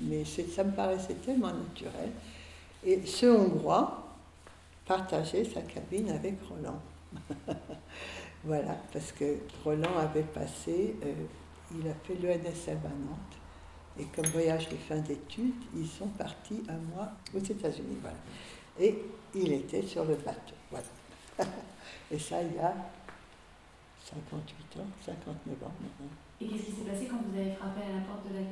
mais, 0.00 0.24
ça 0.24 0.64
me 0.64 0.72
paraissait 0.72 1.14
tellement 1.14 1.52
naturel. 1.52 2.10
Et 2.84 3.04
ce 3.04 3.26
Hongrois 3.26 4.04
partageait 4.86 5.44
sa 5.44 5.62
cabine 5.62 6.10
avec 6.10 6.34
Roland. 6.48 6.80
Voilà, 8.46 8.76
parce 8.92 9.10
que 9.10 9.38
Roland 9.64 9.98
avait 9.98 10.22
passé, 10.22 10.94
euh, 11.04 11.12
il 11.74 11.88
a 11.88 11.94
fait 11.94 12.14
l'ENSM 12.14 12.78
à 12.84 12.90
Nantes, 12.90 13.36
et 13.98 14.04
comme 14.14 14.26
voyage 14.26 14.68
de 14.68 14.76
fin 14.76 14.96
d'études, 14.98 15.54
ils 15.76 15.86
sont 15.86 16.08
partis 16.08 16.62
un 16.68 16.94
mois 16.94 17.10
aux 17.34 17.38
États-Unis. 17.38 17.96
Voilà. 18.02 18.16
Et 18.78 18.94
il 19.34 19.52
était 19.52 19.82
sur 19.82 20.04
le 20.04 20.14
bateau. 20.16 20.54
Voilà. 20.70 20.86
Et 22.10 22.18
ça, 22.18 22.36
il 22.42 22.54
y 22.56 22.58
a 22.60 22.74
58 24.04 24.80
ans, 24.80 24.86
59 25.04 25.54
ans 25.64 25.72
maintenant. 25.80 26.10
Et 26.40 26.46
qu'est-ce 26.46 26.64
qui 26.66 26.72
s'est 26.72 26.90
passé 26.90 27.08
quand 27.10 27.18
vous 27.28 27.36
avez 27.38 27.52
frappé 27.52 27.80
à 27.82 27.96
la 27.96 28.02
porte 28.04 28.28
de 28.28 28.34
la 28.36 28.44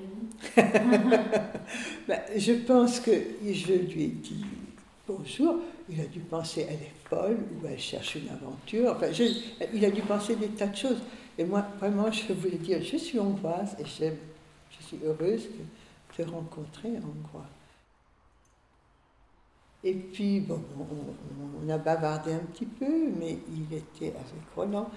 cabine 0.72 1.52
Ben, 2.08 2.20
je 2.36 2.52
pense 2.66 3.00
que 3.00 3.10
je 3.44 3.72
lui 3.74 4.04
ai 4.04 4.08
dit 4.08 4.44
bonjour. 5.06 5.56
Il 5.88 6.00
a 6.00 6.06
dû 6.06 6.20
penser 6.20 6.66
elle 6.68 6.76
est 6.76 7.08
folle 7.08 7.36
ou 7.62 7.66
elle 7.66 7.78
cherche 7.78 8.14
une 8.16 8.28
aventure. 8.30 8.92
Enfin, 8.96 9.12
je- 9.12 9.24
il 9.74 9.84
a 9.84 9.90
dû 9.90 10.00
penser 10.00 10.34
des 10.36 10.48
tas 10.48 10.66
de 10.68 10.76
choses. 10.76 11.02
Et 11.36 11.44
moi, 11.44 11.64
vraiment, 11.78 12.10
je 12.10 12.32
voulais 12.32 12.56
dire 12.56 12.82
je 12.82 12.96
suis 12.96 13.20
hongroise 13.20 13.76
et 13.78 13.84
j'aime, 13.84 14.16
je 14.84 14.96
suis 14.96 15.06
heureuse 15.06 15.48
de 15.48 16.24
te 16.24 16.30
rencontrer 16.30 16.90
un 16.96 17.02
hongrois. 17.02 17.46
Et 19.82 19.94
puis, 19.94 20.40
bon, 20.40 20.62
on, 20.78 21.66
on- 21.66 21.68
a 21.68 21.78
bavardé 21.78 22.32
un 22.32 22.38
petit 22.38 22.66
peu, 22.66 23.10
mais 23.18 23.38
il 23.48 23.72
était 23.76 24.08
avec 24.16 24.44
Roland. 24.56 24.90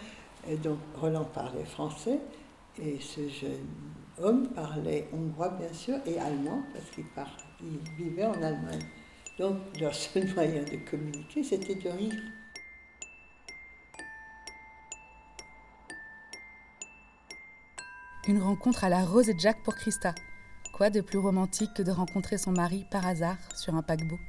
Et 0.47 0.55
donc, 0.57 0.79
Roland 0.99 1.25
parlait 1.25 1.65
français. 1.65 2.19
Et 2.81 2.99
ce 2.99 3.27
jeune 3.27 3.67
homme 4.21 4.47
parlait 4.49 5.07
hongrois, 5.13 5.49
bien 5.49 5.73
sûr, 5.73 5.97
et 6.05 6.19
allemand, 6.19 6.63
parce 6.73 6.89
qu'il 6.91 7.05
il 7.61 7.79
vivait 8.05 8.25
en 8.25 8.41
Allemagne. 8.41 8.85
Donc, 9.39 9.57
leur 9.79 9.93
seul 9.95 10.33
moyen 10.35 10.63
de 10.63 10.77
communiquer, 10.89 11.43
c'était 11.43 11.75
de 11.75 11.89
rire. 11.89 12.13
Une 18.27 18.41
rencontre 18.41 18.83
à 18.83 18.89
la 18.89 19.05
Rose 19.05 19.29
et 19.29 19.35
Jack 19.39 19.63
pour 19.63 19.75
Christa. 19.75 20.13
Quoi 20.73 20.89
de 20.89 21.01
plus 21.01 21.17
romantique 21.17 21.73
que 21.73 21.81
de 21.81 21.91
rencontrer 21.91 22.37
son 22.37 22.51
mari 22.51 22.85
par 22.91 23.07
hasard 23.07 23.37
sur 23.55 23.73
un 23.75 23.81
paquebot? 23.81 24.19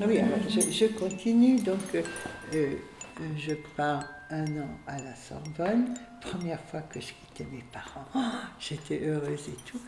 Ah 0.00 0.04
Oui, 0.06 0.20
je, 0.48 0.60
je 0.70 0.86
continue. 0.86 1.58
Donc, 1.60 1.80
euh, 1.94 2.02
euh, 2.54 2.74
je 3.36 3.54
pars 3.76 4.04
un 4.30 4.44
an 4.58 4.68
à 4.86 4.98
la 4.98 5.14
Sorbonne. 5.16 5.94
Première 6.20 6.60
fois 6.60 6.82
que 6.82 7.00
je 7.00 7.08
quittais 7.12 7.46
mes 7.50 7.64
parents, 7.72 8.04
Oh, 8.14 8.18
j'étais 8.58 9.00
heureuse 9.06 9.48
et 9.48 9.56
tout. 9.64 9.80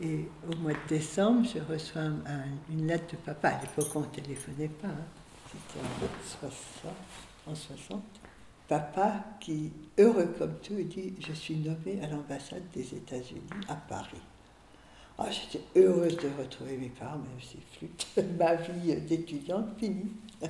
Et 0.00 0.28
au 0.50 0.56
mois 0.56 0.72
de 0.72 0.88
décembre, 0.88 1.46
je 1.46 1.60
reçois 1.60 2.02
un- 2.02 2.24
un- 2.26 2.44
une 2.70 2.86
lettre 2.86 3.12
de 3.12 3.16
papa. 3.18 3.48
À 3.50 3.60
l'époque, 3.60 3.94
on 3.94 4.00
ne 4.00 4.06
téléphonait 4.06 4.68
pas. 4.68 4.88
hein. 4.88 5.21
C'était 5.52 5.84
en 5.84 6.50
60, 6.50 6.94
en 7.46 7.54
60. 7.54 8.02
Papa 8.68 9.24
qui, 9.38 9.70
heureux 9.98 10.34
comme 10.38 10.54
tout, 10.62 10.82
dit 10.82 11.14
Je 11.20 11.32
suis 11.32 11.56
nommé 11.56 12.00
à 12.02 12.06
l'ambassade 12.08 12.62
des 12.74 12.94
États-Unis 12.94 13.42
à 13.68 13.74
Paris. 13.74 14.22
Ah, 15.18 15.26
J'étais 15.30 15.62
heureuse 15.76 16.16
de 16.16 16.28
retrouver 16.38 16.78
mes 16.78 16.88
parents, 16.88 17.18
même 17.18 17.40
si 17.40 17.58
flûte, 17.76 18.06
ma 18.38 18.54
vie 18.54 18.94
d'étudiante 18.96 19.78
finie. 19.78 20.12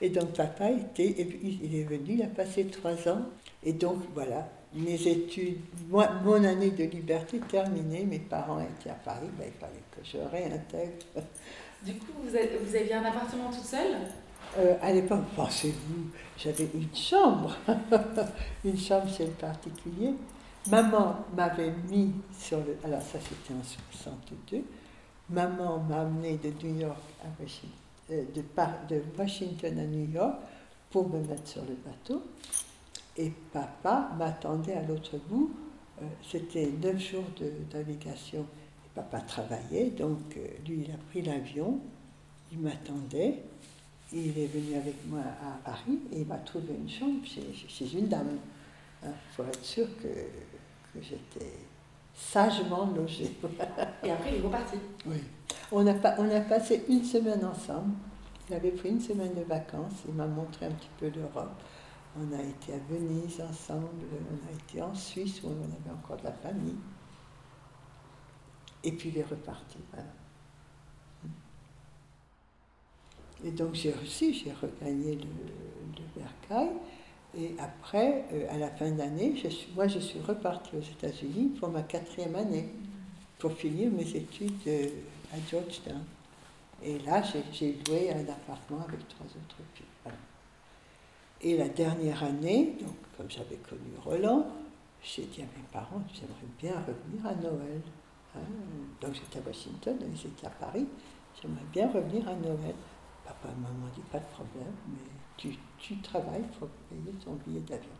Et 0.00 0.08
donc 0.10 0.32
papa 0.32 0.70
était, 0.70 1.20
et 1.20 1.24
puis 1.26 1.58
il 1.62 1.74
est 1.74 1.84
venu, 1.84 2.14
il 2.14 2.22
a 2.22 2.26
passé 2.26 2.64
trois 2.66 3.06
ans. 3.06 3.26
Et 3.62 3.74
donc 3.74 3.98
voilà, 4.14 4.48
mes 4.72 5.06
études, 5.06 5.58
mon 5.90 6.42
année 6.42 6.70
de 6.70 6.84
liberté 6.84 7.38
terminée, 7.40 8.04
mes 8.04 8.18
parents 8.18 8.60
étaient 8.60 8.88
à 8.88 8.94
Paris, 8.94 9.28
ben, 9.38 9.46
il 9.46 9.60
fallait 9.60 9.82
que 9.90 10.02
je 10.02 10.16
réintègre. 10.16 11.04
Du 11.84 11.94
coup, 11.94 12.12
vous, 12.22 12.36
aviez 12.76 12.94
un 12.94 13.04
appartement 13.04 13.50
toute 13.50 13.64
seule? 13.64 13.96
Euh, 14.58 14.76
à 14.82 14.92
l'époque, 14.92 15.24
pensez-vous, 15.36 16.10
j'avais 16.36 16.68
une 16.74 16.94
chambre, 16.94 17.56
une 18.64 18.78
chambre 18.78 19.08
chez 19.08 19.26
le 19.26 19.32
particulier. 19.32 20.14
Maman 20.68 21.24
m'avait 21.34 21.72
mis 21.88 22.12
sur 22.38 22.58
le. 22.58 22.76
Alors, 22.84 23.00
ça, 23.00 23.18
c'était 23.18 23.54
en 23.54 23.62
62. 23.92 24.62
Maman 25.30 25.78
m'a 25.88 26.02
amené 26.02 26.36
de 26.36 26.50
New 26.62 26.80
York 26.80 26.98
à 27.22 27.28
Washington, 27.40 27.70
euh, 28.10 28.24
de, 28.34 28.94
de 28.94 29.02
Washington 29.18 29.78
à 29.78 29.84
New 29.84 30.10
York 30.12 30.36
pour 30.90 31.08
me 31.08 31.20
mettre 31.20 31.46
sur 31.46 31.62
le 31.62 31.76
bateau. 31.84 32.22
Et 33.16 33.32
papa 33.52 34.10
m'attendait 34.18 34.74
à 34.74 34.82
l'autre 34.82 35.16
bout. 35.28 35.50
Euh, 36.02 36.04
c'était 36.30 36.70
neuf 36.82 36.98
jours 36.98 37.24
de. 37.38 37.50
Papa 38.94 39.20
travaillait, 39.20 39.90
donc 39.90 40.18
euh, 40.36 40.46
lui, 40.66 40.84
il 40.86 40.90
a 40.92 40.96
pris 41.10 41.22
l'avion, 41.22 41.78
il 42.52 42.58
m'attendait. 42.60 43.42
Il 44.12 44.36
est 44.36 44.46
venu 44.46 44.74
avec 44.76 44.96
moi 45.06 45.20
à 45.20 45.58
Paris 45.64 46.00
et 46.12 46.20
il 46.22 46.26
m'a 46.26 46.38
trouvé 46.38 46.74
une 46.74 46.88
chambre 46.90 47.24
chez, 47.24 47.42
chez 47.68 47.96
une 47.96 48.08
dame. 48.08 48.26
hein, 49.04 49.10
pour 49.36 49.46
être 49.46 49.64
sûr 49.64 49.86
que, 50.02 50.08
que 50.08 51.00
j'étais 51.04 51.52
sagement 52.14 52.86
logée. 52.86 53.30
Et 54.02 54.10
après, 54.10 54.30
il 54.34 54.38
est 54.40 54.46
reparti. 54.46 54.76
Oui. 55.06 55.18
On 55.72 55.86
a, 55.86 55.94
on 56.18 56.28
a 56.30 56.40
passé 56.40 56.84
une 56.88 57.04
semaine 57.04 57.44
ensemble. 57.44 57.92
Il 58.48 58.54
avait 58.56 58.72
pris 58.72 58.88
une 58.88 59.00
semaine 59.00 59.34
de 59.34 59.42
vacances. 59.42 60.02
Il 60.08 60.14
m'a 60.14 60.26
montré 60.26 60.66
un 60.66 60.72
petit 60.72 60.90
peu 60.98 61.08
l'Europe. 61.08 61.52
On 62.18 62.32
a 62.36 62.42
été 62.42 62.74
à 62.74 62.78
Venise 62.90 63.40
ensemble. 63.40 63.86
On 64.10 64.48
a 64.48 64.52
été 64.52 64.82
en 64.82 64.92
Suisse 64.94 65.40
où 65.44 65.48
on 65.48 65.52
avait 65.62 65.96
encore 65.96 66.16
de 66.16 66.24
la 66.24 66.32
famille. 66.32 66.74
Et 68.84 68.92
puis 68.92 69.10
il 69.10 69.18
est 69.18 69.24
reparti. 69.24 69.76
Et 73.44 73.50
donc 73.50 73.74
j'ai 73.74 73.92
reçu, 73.92 74.32
j'ai 74.34 74.52
regagné 74.52 75.16
le, 75.16 75.22
le. 75.22 76.66
Et 77.38 77.54
après, 77.58 78.24
euh, 78.32 78.46
à 78.50 78.58
la 78.58 78.68
fin 78.70 78.90
je 78.90 79.48
suis, 79.48 79.72
moi 79.74 79.86
je 79.86 79.98
suis 80.00 80.20
repartie 80.20 80.76
aux 80.76 80.80
États-Unis 80.80 81.54
pour 81.58 81.68
ma 81.68 81.82
quatrième 81.82 82.34
année, 82.34 82.68
pour 83.38 83.52
finir 83.52 83.90
mes 83.92 84.16
études 84.16 84.52
euh, 84.66 84.88
à 85.32 85.36
Georgetown. 85.48 86.02
Et 86.82 86.98
là, 87.00 87.22
j'ai- 87.52 87.78
loué 87.86 88.10
un 88.10 88.20
appartement 88.28 88.84
avec 88.88 89.06
trois 89.08 89.26
autres 89.26 89.56
filles. 89.74 90.12
Et 91.42 91.56
la 91.56 91.68
dernière 91.68 92.22
année, 92.24 92.76
donc 92.80 92.94
comme 93.16 93.30
j'avais 93.30 93.56
connu 93.56 93.80
Roland, 94.04 94.46
j'ai 95.02 95.22
dit 95.24 95.40
à 95.42 95.44
mes 95.44 95.64
parents, 95.72 96.02
j'aimerais 96.12 96.50
bien 96.60 96.72
revenir 96.80 97.26
à 97.26 97.34
Noël. 97.36 97.80
Hein. 98.36 98.40
Donc 99.00 99.14
j'étais 99.14 99.38
à 99.38 99.42
Washington, 99.46 99.96
étaient 100.14 100.46
à 100.46 100.50
Paris, 100.50 100.86
j'aimerais 101.40 101.64
bien 101.72 101.88
revenir 101.90 102.28
à 102.28 102.34
Noël. 102.34 102.74
Papa 103.24 103.48
et 103.48 103.60
maman 103.60 103.86
dit 103.94 104.02
pas 104.10 104.18
de 104.18 104.24
problème, 104.32 104.72
mais 104.88 105.10
tu, 105.36 105.56
tu 105.78 105.96
travailles, 106.00 106.42
il 106.50 106.58
faut 106.58 106.68
payer 106.88 107.12
ton 107.24 107.32
billet 107.46 107.60
d'avion. 107.60 107.90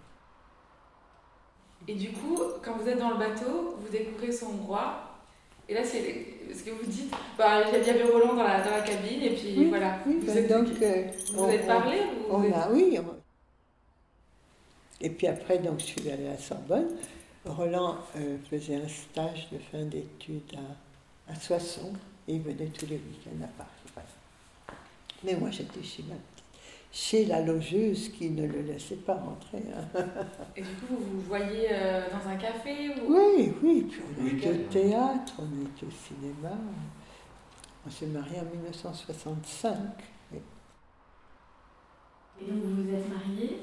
Et 1.88 1.94
du 1.94 2.12
coup, 2.12 2.38
quand 2.62 2.76
vous 2.76 2.88
êtes 2.88 2.98
dans 2.98 3.10
le 3.10 3.18
bateau, 3.18 3.76
vous 3.80 3.88
découvrez 3.90 4.32
son 4.32 4.48
roi. 4.66 5.02
Et 5.68 5.74
là, 5.74 5.84
c'est 5.84 6.26
ce 6.52 6.64
que 6.64 6.70
vous 6.72 6.84
dites. 6.84 7.14
Bah, 7.38 7.62
il 7.72 7.86
y 7.86 7.90
avait 7.90 8.02
Roland 8.04 8.34
dans 8.34 8.42
la, 8.42 8.60
dans 8.62 8.70
la 8.72 8.80
cabine, 8.82 9.22
et 9.22 9.30
puis 9.34 9.54
Oui, 9.56 9.66
voilà. 9.68 9.98
oui, 10.06 10.18
vous 10.20 10.26
ben 10.26 10.36
êtes, 10.36 10.48
donc, 10.50 10.66
vous 10.66 10.82
euh, 10.82 11.04
on- 11.38 11.48
êtes 11.48 11.62
on- 11.62 11.66
parlé 11.66 11.98
ou 12.00 12.28
vous 12.28 12.34
On 12.36 12.42
êtes- 12.42 12.54
a, 12.54 12.70
oui. 12.72 12.98
Et 15.00 15.10
puis 15.10 15.26
après, 15.28 15.58
donc, 15.58 15.78
je 15.78 15.84
suis 15.86 16.10
allée 16.10 16.28
à 16.28 16.36
Sorbonne. 16.36 16.88
Roland 17.44 17.96
euh, 18.16 18.36
faisait 18.50 18.76
un 18.76 18.88
stage 18.88 19.48
de 19.50 19.58
fin 19.58 19.82
d'études 19.84 20.54
à, 20.56 21.32
à 21.32 21.34
Soissons 21.34 21.92
et 22.28 22.34
il 22.34 22.42
venait 22.42 22.66
tous 22.66 22.86
les 22.86 22.96
week-ends 22.96 23.42
à 23.44 23.48
Paris. 23.56 23.70
voilà. 23.94 24.08
Mais 25.24 25.34
moi, 25.36 25.50
j'étais 25.50 25.82
chez 25.82 26.02
ma 26.04 26.14
petite, 26.14 26.44
chez 26.92 27.24
la 27.26 27.40
logeuse 27.40 28.10
qui 28.10 28.30
ne 28.30 28.46
le 28.46 28.60
laissait 28.62 28.96
pas 28.96 29.14
rentrer. 29.14 29.62
hein. 29.74 29.84
Et 30.56 30.62
du 30.62 30.68
coup, 30.68 30.96
vous 30.98 31.12
vous 31.16 31.20
voyez 31.22 31.68
euh, 31.72 32.02
dans 32.10 32.28
un 32.28 32.36
café 32.36 32.90
ou... 32.90 33.14
Oui, 33.14 33.52
oui. 33.62 33.86
Puis 33.90 34.00
on 34.20 34.26
a 34.26 34.28
été 34.30 34.50
au 34.50 34.68
théâtre, 34.70 35.32
on 35.38 35.44
a 35.44 35.62
été 35.62 35.86
au 35.86 35.90
cinéma. 35.90 36.56
On 37.86 37.90
s'est 37.90 38.06
mariés 38.06 38.40
en 38.40 38.56
1965. 38.56 39.74
oui. 40.32 40.38
Et 42.42 42.44
donc 42.50 42.62
vous 42.62 42.82
vous 42.82 42.94
êtes 42.94 43.08
mariés 43.08 43.60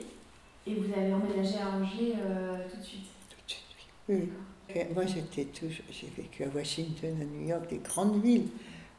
et 0.66 0.74
vous 0.76 0.94
avez 0.94 1.13
emménagé 1.13 1.58
à 1.60 1.70
Angers 1.70 2.13
euh, 2.20 2.58
tout 2.70 2.78
de 2.78 2.84
suite? 2.84 3.06
Oui. 4.10 4.30
Moi, 4.93 5.06
j'étais 5.06 5.46
toujours, 5.46 5.86
j'ai 5.91 6.08
vécu 6.15 6.43
à 6.43 6.48
Washington, 6.54 7.15
à 7.22 7.26
New 7.26 7.48
York, 7.48 7.70
des 7.70 7.78
grandes 7.78 8.22
villes 8.22 8.48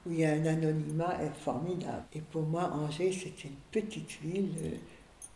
où 0.07 0.13
il 0.13 0.21
y 0.21 0.25
a 0.25 0.33
un 0.33 0.47
anonymat 0.47 1.15
formidable. 1.45 2.05
Et 2.15 2.21
pour 2.21 2.43
moi, 2.43 2.73
Angers, 2.73 3.13
c'était 3.13 3.49
une 3.49 3.57
petite 3.71 4.21
ville. 4.23 4.51
euh, 4.65 4.71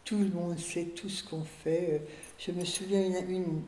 Tout 0.05 0.19
le 0.19 0.31
monde 0.31 0.59
sait 0.59 0.87
tout 0.97 1.09
ce 1.09 1.23
qu'on 1.23 1.45
fait. 1.45 2.03
Je 2.39 2.51
me 2.53 2.65
souviens 2.65 3.03
une, 3.29 3.63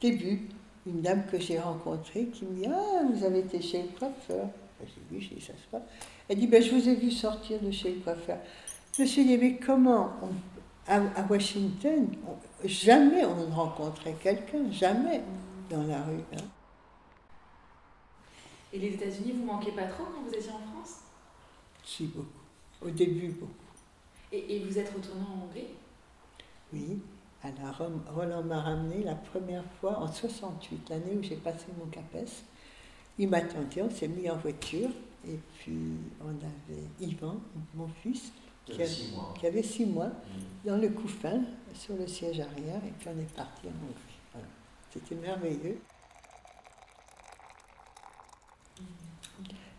début, 0.00 0.48
une 0.86 1.00
dame 1.02 1.24
que 1.30 1.38
j'ai 1.38 1.58
rencontrée 1.60 2.26
qui 2.26 2.44
me 2.44 2.56
dit 2.62 2.66
Ah, 2.68 3.02
vous 3.12 3.24
avez 3.24 3.40
été 3.40 3.60
chez 3.62 3.82
le 3.82 3.88
coiffeur. 3.98 4.48
J'ai 4.80 4.88
Oui, 5.16 5.20
j'ai 5.28 5.36
dit 5.36 5.40
ça 5.40 5.52
se 5.52 5.68
passe. 5.70 5.82
Elle 6.28 6.38
dit 6.38 6.46
ben, 6.48 6.60
Je 6.62 6.70
vous 6.74 6.88
ai 6.88 6.96
vu 6.96 7.10
sortir 7.12 7.60
de 7.60 7.70
chez 7.70 7.90
le 7.94 8.00
coiffeur. 8.00 8.38
Je 8.96 9.02
me 9.02 9.06
suis 9.06 9.24
dit 9.24 9.38
Mais 9.38 9.56
comment 9.56 10.10
on- 10.22 10.51
à, 10.86 10.96
à 10.96 11.22
Washington, 11.28 12.08
on- 12.26 12.66
jamais 12.68 13.24
on 13.24 13.36
ne 13.48 13.52
rencontrait 13.54 14.14
quelqu'un, 14.22 14.70
jamais 14.70 15.22
dans 15.70 15.82
la 15.84 16.02
rue. 16.02 16.20
hein. 16.34 16.44
Et 18.72 18.78
les 18.78 18.94
États-Unis, 18.94 19.32
vous 19.32 19.44
manquez 19.44 19.72
pas 19.72 19.84
trop 19.84 20.04
quand 20.04 20.22
vous 20.26 20.34
étiez 20.34 20.50
en 20.50 20.58
France? 20.72 21.00
Si, 21.84 22.06
beaucoup. 22.06 22.28
Au 22.80 22.90
début, 22.90 23.28
beaucoup. 23.28 23.52
et, 24.32 24.56
et 24.56 24.64
vous 24.64 24.78
êtes 24.78 24.92
retourné 24.92 25.20
en 25.22 25.44
Hongrie? 25.44 25.68
Oui. 26.72 26.98
Alors, 27.44 27.90
Roland 28.14 28.42
m'a 28.44 28.60
ramené 28.60 29.02
la 29.04 29.14
première 29.16 29.64
fois 29.80 29.98
en 29.98 30.06
68, 30.10 30.88
l'année 30.90 31.16
où 31.18 31.22
j'ai 31.22 31.36
passé 31.36 31.66
mon 31.78 31.86
CAPES. 31.86 32.44
Il 33.18 33.28
m'attendait, 33.28 33.82
on 33.82 33.90
s'est 33.90 34.08
mis 34.08 34.30
en 34.30 34.36
voiture, 34.36 34.88
et 35.26 35.38
puis 35.58 35.76
on 36.24 36.30
avait 36.30 36.82
Yvan, 37.00 37.36
mon 37.74 37.88
fils, 38.02 38.32
qui, 38.66 38.82
a- 38.82 38.86
six 38.86 39.12
mois. 39.12 39.34
qui 39.38 39.46
avait 39.46 39.62
six 39.62 39.86
mois, 39.86 40.10
dans 40.64 40.76
le 40.76 40.88
couffin, 40.90 41.40
sur 41.74 41.96
le 41.96 42.06
siège 42.06 42.40
arrière, 42.40 42.80
et 42.86 42.92
puis 42.98 43.08
on 43.08 43.18
est 43.20 43.34
parti 43.34 43.66
en 43.66 43.70
Hongrie. 43.70 44.18
Voilà. 44.32 44.46
C'était 44.90 45.14
merveilleux. 45.16 45.78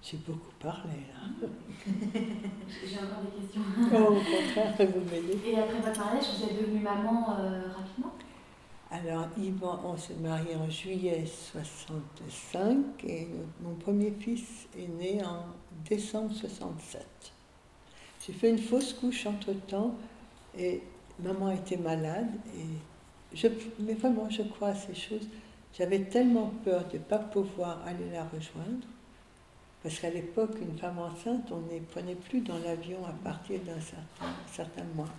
J'ai 0.02 0.17
beaucoup 0.17 0.52
parlé, 0.60 0.96
là. 1.08 1.48
J'ai 1.88 2.98
encore 2.98 3.22
des 3.24 3.41
questions. 3.41 3.62
Oh, 3.93 4.12
au 4.12 4.15
contraire, 4.15 4.76
vous 4.91 5.00
m'aidez. 5.10 5.39
Et 5.50 5.58
après 5.58 5.80
votre 5.80 5.98
mariage, 6.00 6.26
vous 6.38 6.43
êtes 6.43 6.60
devenue 6.62 6.82
maman 6.82 7.38
euh, 7.39 7.62
rapidement? 7.76 8.12
Alors, 8.91 9.28
Yvan, 9.38 9.80
on 9.86 9.98
s'est 9.98 10.15
marié 10.15 10.56
en 10.56 10.69
juillet 10.69 11.24
65 11.26 13.04
et 13.06 13.28
mon 13.62 13.76
premier 13.76 14.12
fils 14.12 14.67
est 14.78 14.88
né 14.89 15.24
en 15.24 15.46
décembre 15.89 16.34
67. 16.36 17.08
J'ai 18.25 18.33
fait 18.33 18.49
une 18.49 18.59
fausse 18.59 18.93
couche 18.93 19.25
entre-temps 19.25 19.95
et 20.57 20.81
maman 21.19 21.51
était 21.51 21.77
malade 21.77 22.29
et 22.55 23.36
je, 23.36 23.47
mais 23.79 23.93
vraiment, 23.93 24.29
je 24.29 24.43
crois 24.43 24.69
à 24.69 24.75
ces 24.75 24.95
choses. 24.95 25.27
J'avais 25.77 26.03
tellement 26.03 26.53
peur 26.63 26.88
de 26.88 26.97
ne 26.97 27.03
pas 27.03 27.17
pouvoir 27.17 27.81
aller 27.86 28.09
la 28.12 28.23
rejoindre 28.23 28.86
parce 29.83 29.99
qu'à 29.99 30.09
l'époque, 30.09 30.55
une 30.62 30.77
femme 30.77 30.97
enceinte, 30.97 31.51
on 31.51 31.59
ne 31.73 31.79
prenait 31.81 32.15
plus 32.15 32.39
dans 32.39 32.57
l'avion 32.59 33.05
à 33.05 33.12
partir 33.12 33.59
d'un 33.62 33.81
certain, 34.49 34.83
mois. 34.95 35.09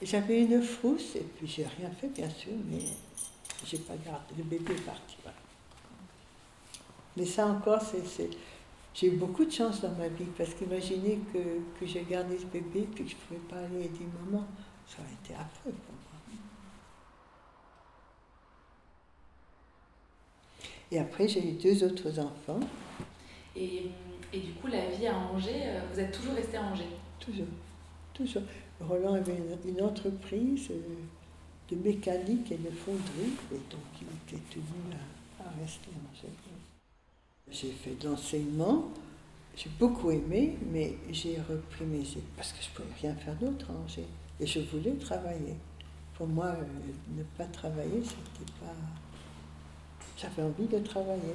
J'avais 0.00 0.42
une 0.42 0.62
frousse, 0.62 1.16
et 1.16 1.26
puis 1.36 1.48
j'ai 1.48 1.64
rien 1.64 1.90
fait, 1.90 2.06
bien 2.08 2.30
sûr, 2.30 2.52
mais 2.70 2.84
j'ai 3.66 3.78
pas 3.78 3.94
gardé. 4.04 4.34
Le 4.38 4.44
bébé 4.44 4.74
est 4.74 4.86
parti. 4.86 5.16
Mais 7.16 7.26
ça 7.26 7.46
encore, 7.46 7.82
c'est. 7.82 8.30
J'ai 8.94 9.08
eu 9.08 9.16
beaucoup 9.16 9.44
de 9.44 9.50
chance 9.50 9.80
dans 9.80 9.90
ma 9.96 10.06
vie, 10.06 10.24
parce 10.38 10.54
qu'imaginez 10.54 11.18
que, 11.32 11.38
que 11.78 11.84
j'ai 11.84 12.04
gardé 12.04 12.38
ce 12.38 12.46
bébé, 12.46 12.86
puis 12.94 13.04
que 13.04 13.10
je 13.10 13.16
ne 13.16 13.20
pouvais 13.20 13.40
pas 13.48 13.56
aller 13.56 13.86
aider 13.86 14.06
maman. 14.24 14.46
Ça 14.86 15.02
aurait 15.02 15.12
été 15.24 15.34
affreux 15.34 15.72
pour 15.72 15.94
moi. 15.94 16.00
Et 20.92 20.98
après, 21.00 21.26
j'ai 21.26 21.44
eu 21.44 21.52
deux 21.54 21.82
autres 21.82 22.20
enfants, 22.20 22.60
et, 23.56 23.90
et 24.32 24.38
du 24.38 24.52
coup, 24.52 24.68
la 24.68 24.90
vie 24.90 25.08
à 25.08 25.16
Angers, 25.16 25.62
euh, 25.64 25.80
vous 25.92 25.98
êtes 25.98 26.12
toujours 26.12 26.34
resté 26.34 26.56
à 26.56 26.62
Angers? 26.62 26.84
Toujours. 27.18 27.46
Toujours. 28.12 28.42
Roland 28.80 29.14
avait 29.14 29.36
une, 29.36 29.70
une 29.70 29.82
entreprise 29.82 30.68
euh, 30.70 30.78
de 31.68 31.76
mécanique 31.76 32.52
et 32.52 32.58
de 32.58 32.70
fonderie, 32.70 33.32
et 33.52 33.60
donc 33.70 33.80
il 34.00 34.06
était 34.06 34.42
tenu 34.50 34.64
à, 34.92 35.48
à 35.48 35.50
rester 35.60 35.90
en 35.90 36.12
Angers. 36.12 36.32
J'ai 37.50 37.70
fait 37.70 37.94
de 37.94 38.08
l'enseignement, 38.08 38.90
j'ai 39.56 39.70
beaucoup 39.78 40.10
aimé, 40.10 40.56
mais 40.72 40.96
j'ai 41.10 41.36
repris 41.48 41.84
mes 41.84 42.00
études 42.00 42.22
parce 42.36 42.52
que 42.52 42.62
je 42.62 42.70
ne 42.70 42.74
pouvais 42.74 43.00
rien 43.00 43.14
faire 43.14 43.34
d'autre 43.36 43.66
Angers. 43.70 44.08
Et 44.40 44.46
je 44.46 44.60
voulais 44.60 44.94
travailler. 44.94 45.56
Pour 46.14 46.26
moi, 46.26 46.46
euh, 46.46 47.16
ne 47.16 47.22
pas 47.36 47.44
travailler, 47.44 48.02
c'était 48.02 48.50
pas. 48.60 48.74
J'avais 50.16 50.42
envie 50.42 50.66
de 50.66 50.78
travailler. 50.78 51.34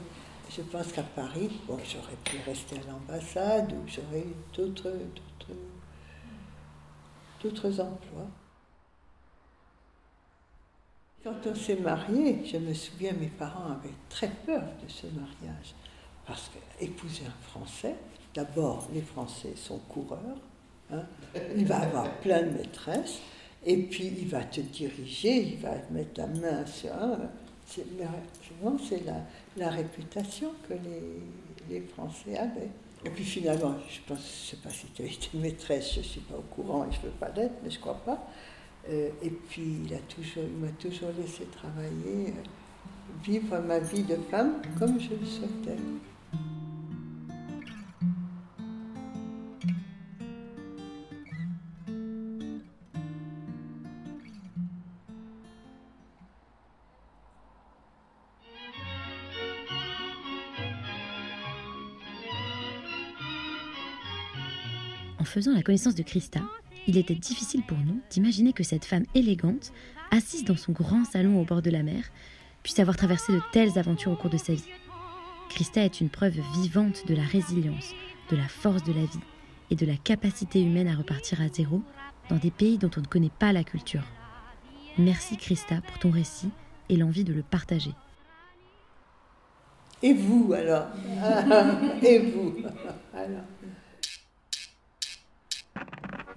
Je 0.50 0.62
pense 0.64 0.92
qu'à 0.92 1.04
Paris, 1.04 1.50
j'aurais 1.68 2.18
pu 2.24 2.38
rester 2.46 2.78
à 2.78 2.92
l'ambassade 2.92 3.72
ou 3.72 3.88
j'aurais 3.88 4.22
eu 4.22 4.36
d'autres, 4.56 4.92
d'autres, 4.92 5.60
d'autres 7.42 7.80
emplois. 7.80 8.28
Quand 11.24 11.36
on 11.46 11.56
s'est 11.56 11.76
marié, 11.76 12.44
je 12.46 12.58
me 12.58 12.74
souviens, 12.74 13.14
mes 13.14 13.28
parents 13.28 13.72
avaient 13.72 13.94
très 14.10 14.30
peur 14.30 14.64
de 14.82 14.90
ce 14.90 15.08
mariage. 15.08 15.76
Parce 16.30 16.52
qu'épouser 16.54 17.24
un 17.26 17.50
Français, 17.50 17.96
d'abord, 18.36 18.88
les 18.94 19.02
Français 19.02 19.54
sont 19.56 19.80
coureurs, 19.90 20.38
hein, 20.94 21.02
il 21.58 21.66
va 21.66 21.80
avoir 21.80 22.12
plein 22.20 22.44
de 22.44 22.52
maîtresses, 22.52 23.20
et 23.66 23.78
puis 23.78 24.14
il 24.16 24.28
va 24.28 24.44
te 24.44 24.62
diriger, 24.62 25.42
il 25.42 25.58
va 25.58 25.72
te 25.72 25.92
mettre 25.92 26.20
la 26.20 26.28
main 26.28 26.66
sur 26.68 26.94
un. 26.94 27.18
C'est, 27.66 27.84
souvent, 28.48 28.78
c'est 28.78 29.04
la, 29.58 29.70
réputation 29.70 30.52
que 30.68 30.76
les, 31.68 31.82
Français 31.96 32.38
avaient. 32.38 32.70
Et 33.06 33.10
puis 33.10 33.24
finalement, 33.24 33.74
je 33.90 34.00
pense, 34.08 34.20
je 34.20 34.50
sais 34.52 34.58
pas 34.58 34.70
si 34.70 34.86
tu 34.88 35.02
as 35.02 35.06
été 35.06 35.30
maîtresse, 35.34 35.94
je 35.94 36.00
ne 36.00 36.04
suis 36.04 36.22
pas 36.22 36.36
au 36.36 36.46
courant 36.54 36.86
et 36.86 36.92
je 36.92 37.00
ne 37.00 37.04
veux 37.06 37.18
pas 37.20 37.30
l'être, 37.30 37.56
mais 37.64 37.72
je 37.72 37.78
ne 37.78 37.82
crois 37.82 38.02
pas. 38.06 38.28
Euh, 38.90 39.10
et 39.24 39.30
puis, 39.32 39.80
il 39.86 39.94
a 39.96 40.00
toujours, 40.00 40.44
m'a 40.60 40.72
toujours 40.80 41.10
laissé 41.20 41.46
travailler, 41.46 42.28
euh, 42.28 43.24
vivre 43.24 43.58
ma 43.60 43.80
vie 43.80 44.04
de 44.04 44.16
femme 44.30 44.62
comme 44.78 45.00
je 45.00 45.10
le 45.10 45.26
souhaitais. 45.26 45.78
Faisant 65.40 65.56
la 65.56 65.64
connaissance 65.64 65.96
de 65.96 66.04
Christa, 66.04 66.42
il 66.86 66.98
était 66.98 67.16
difficile 67.16 67.64
pour 67.64 67.78
nous 67.78 68.02
d'imaginer 68.10 68.52
que 68.52 68.64
cette 68.64 68.84
femme 68.84 69.06
élégante, 69.16 69.72
assise 70.12 70.44
dans 70.44 70.58
son 70.58 70.74
grand 70.74 71.06
salon 71.06 71.40
au 71.40 71.46
bord 71.46 71.62
de 71.62 71.70
la 71.70 71.82
mer, 71.82 72.04
puisse 72.62 72.80
avoir 72.80 72.98
traversé 72.98 73.32
de 73.32 73.40
telles 73.54 73.80
aventures 73.80 74.12
au 74.12 74.18
cours 74.18 74.30
de 74.30 74.36
sa 74.36 74.54
vie. 74.54 74.68
Christa 75.50 75.86
est 75.86 76.02
une 76.02 76.10
preuve 76.10 76.42
vivante 76.56 77.08
de 77.08 77.16
la 77.16 77.24
résilience, 77.24 77.94
de 78.30 78.36
la 78.36 78.50
force 78.50 78.84
de 78.84 78.92
la 78.92 79.06
vie 79.06 79.20
et 79.72 79.76
de 79.76 79.86
la 79.86 79.96
capacité 79.96 80.62
humaine 80.62 80.90
à 80.90 80.96
repartir 80.96 81.40
à 81.42 81.48
zéro 81.48 81.82
dans 82.30 82.36
des 82.36 82.52
pays 82.52 82.78
dont 82.78 82.92
on 82.98 83.02
ne 83.02 83.06
connaît 83.06 83.32
pas 83.40 83.54
la 83.54 83.64
culture. 83.64 84.04
Merci 84.98 85.38
Christa 85.38 85.80
pour 85.88 86.00
ton 86.00 86.12
récit 86.12 86.50
et 86.90 86.98
l'envie 86.98 87.24
de 87.24 87.32
le 87.32 87.44
partager. 87.44 87.94
Et 90.04 90.14
vous 90.14 90.52
alors? 90.52 90.88
Et 92.04 92.20
vous 92.20 92.56
alors? 93.14 93.46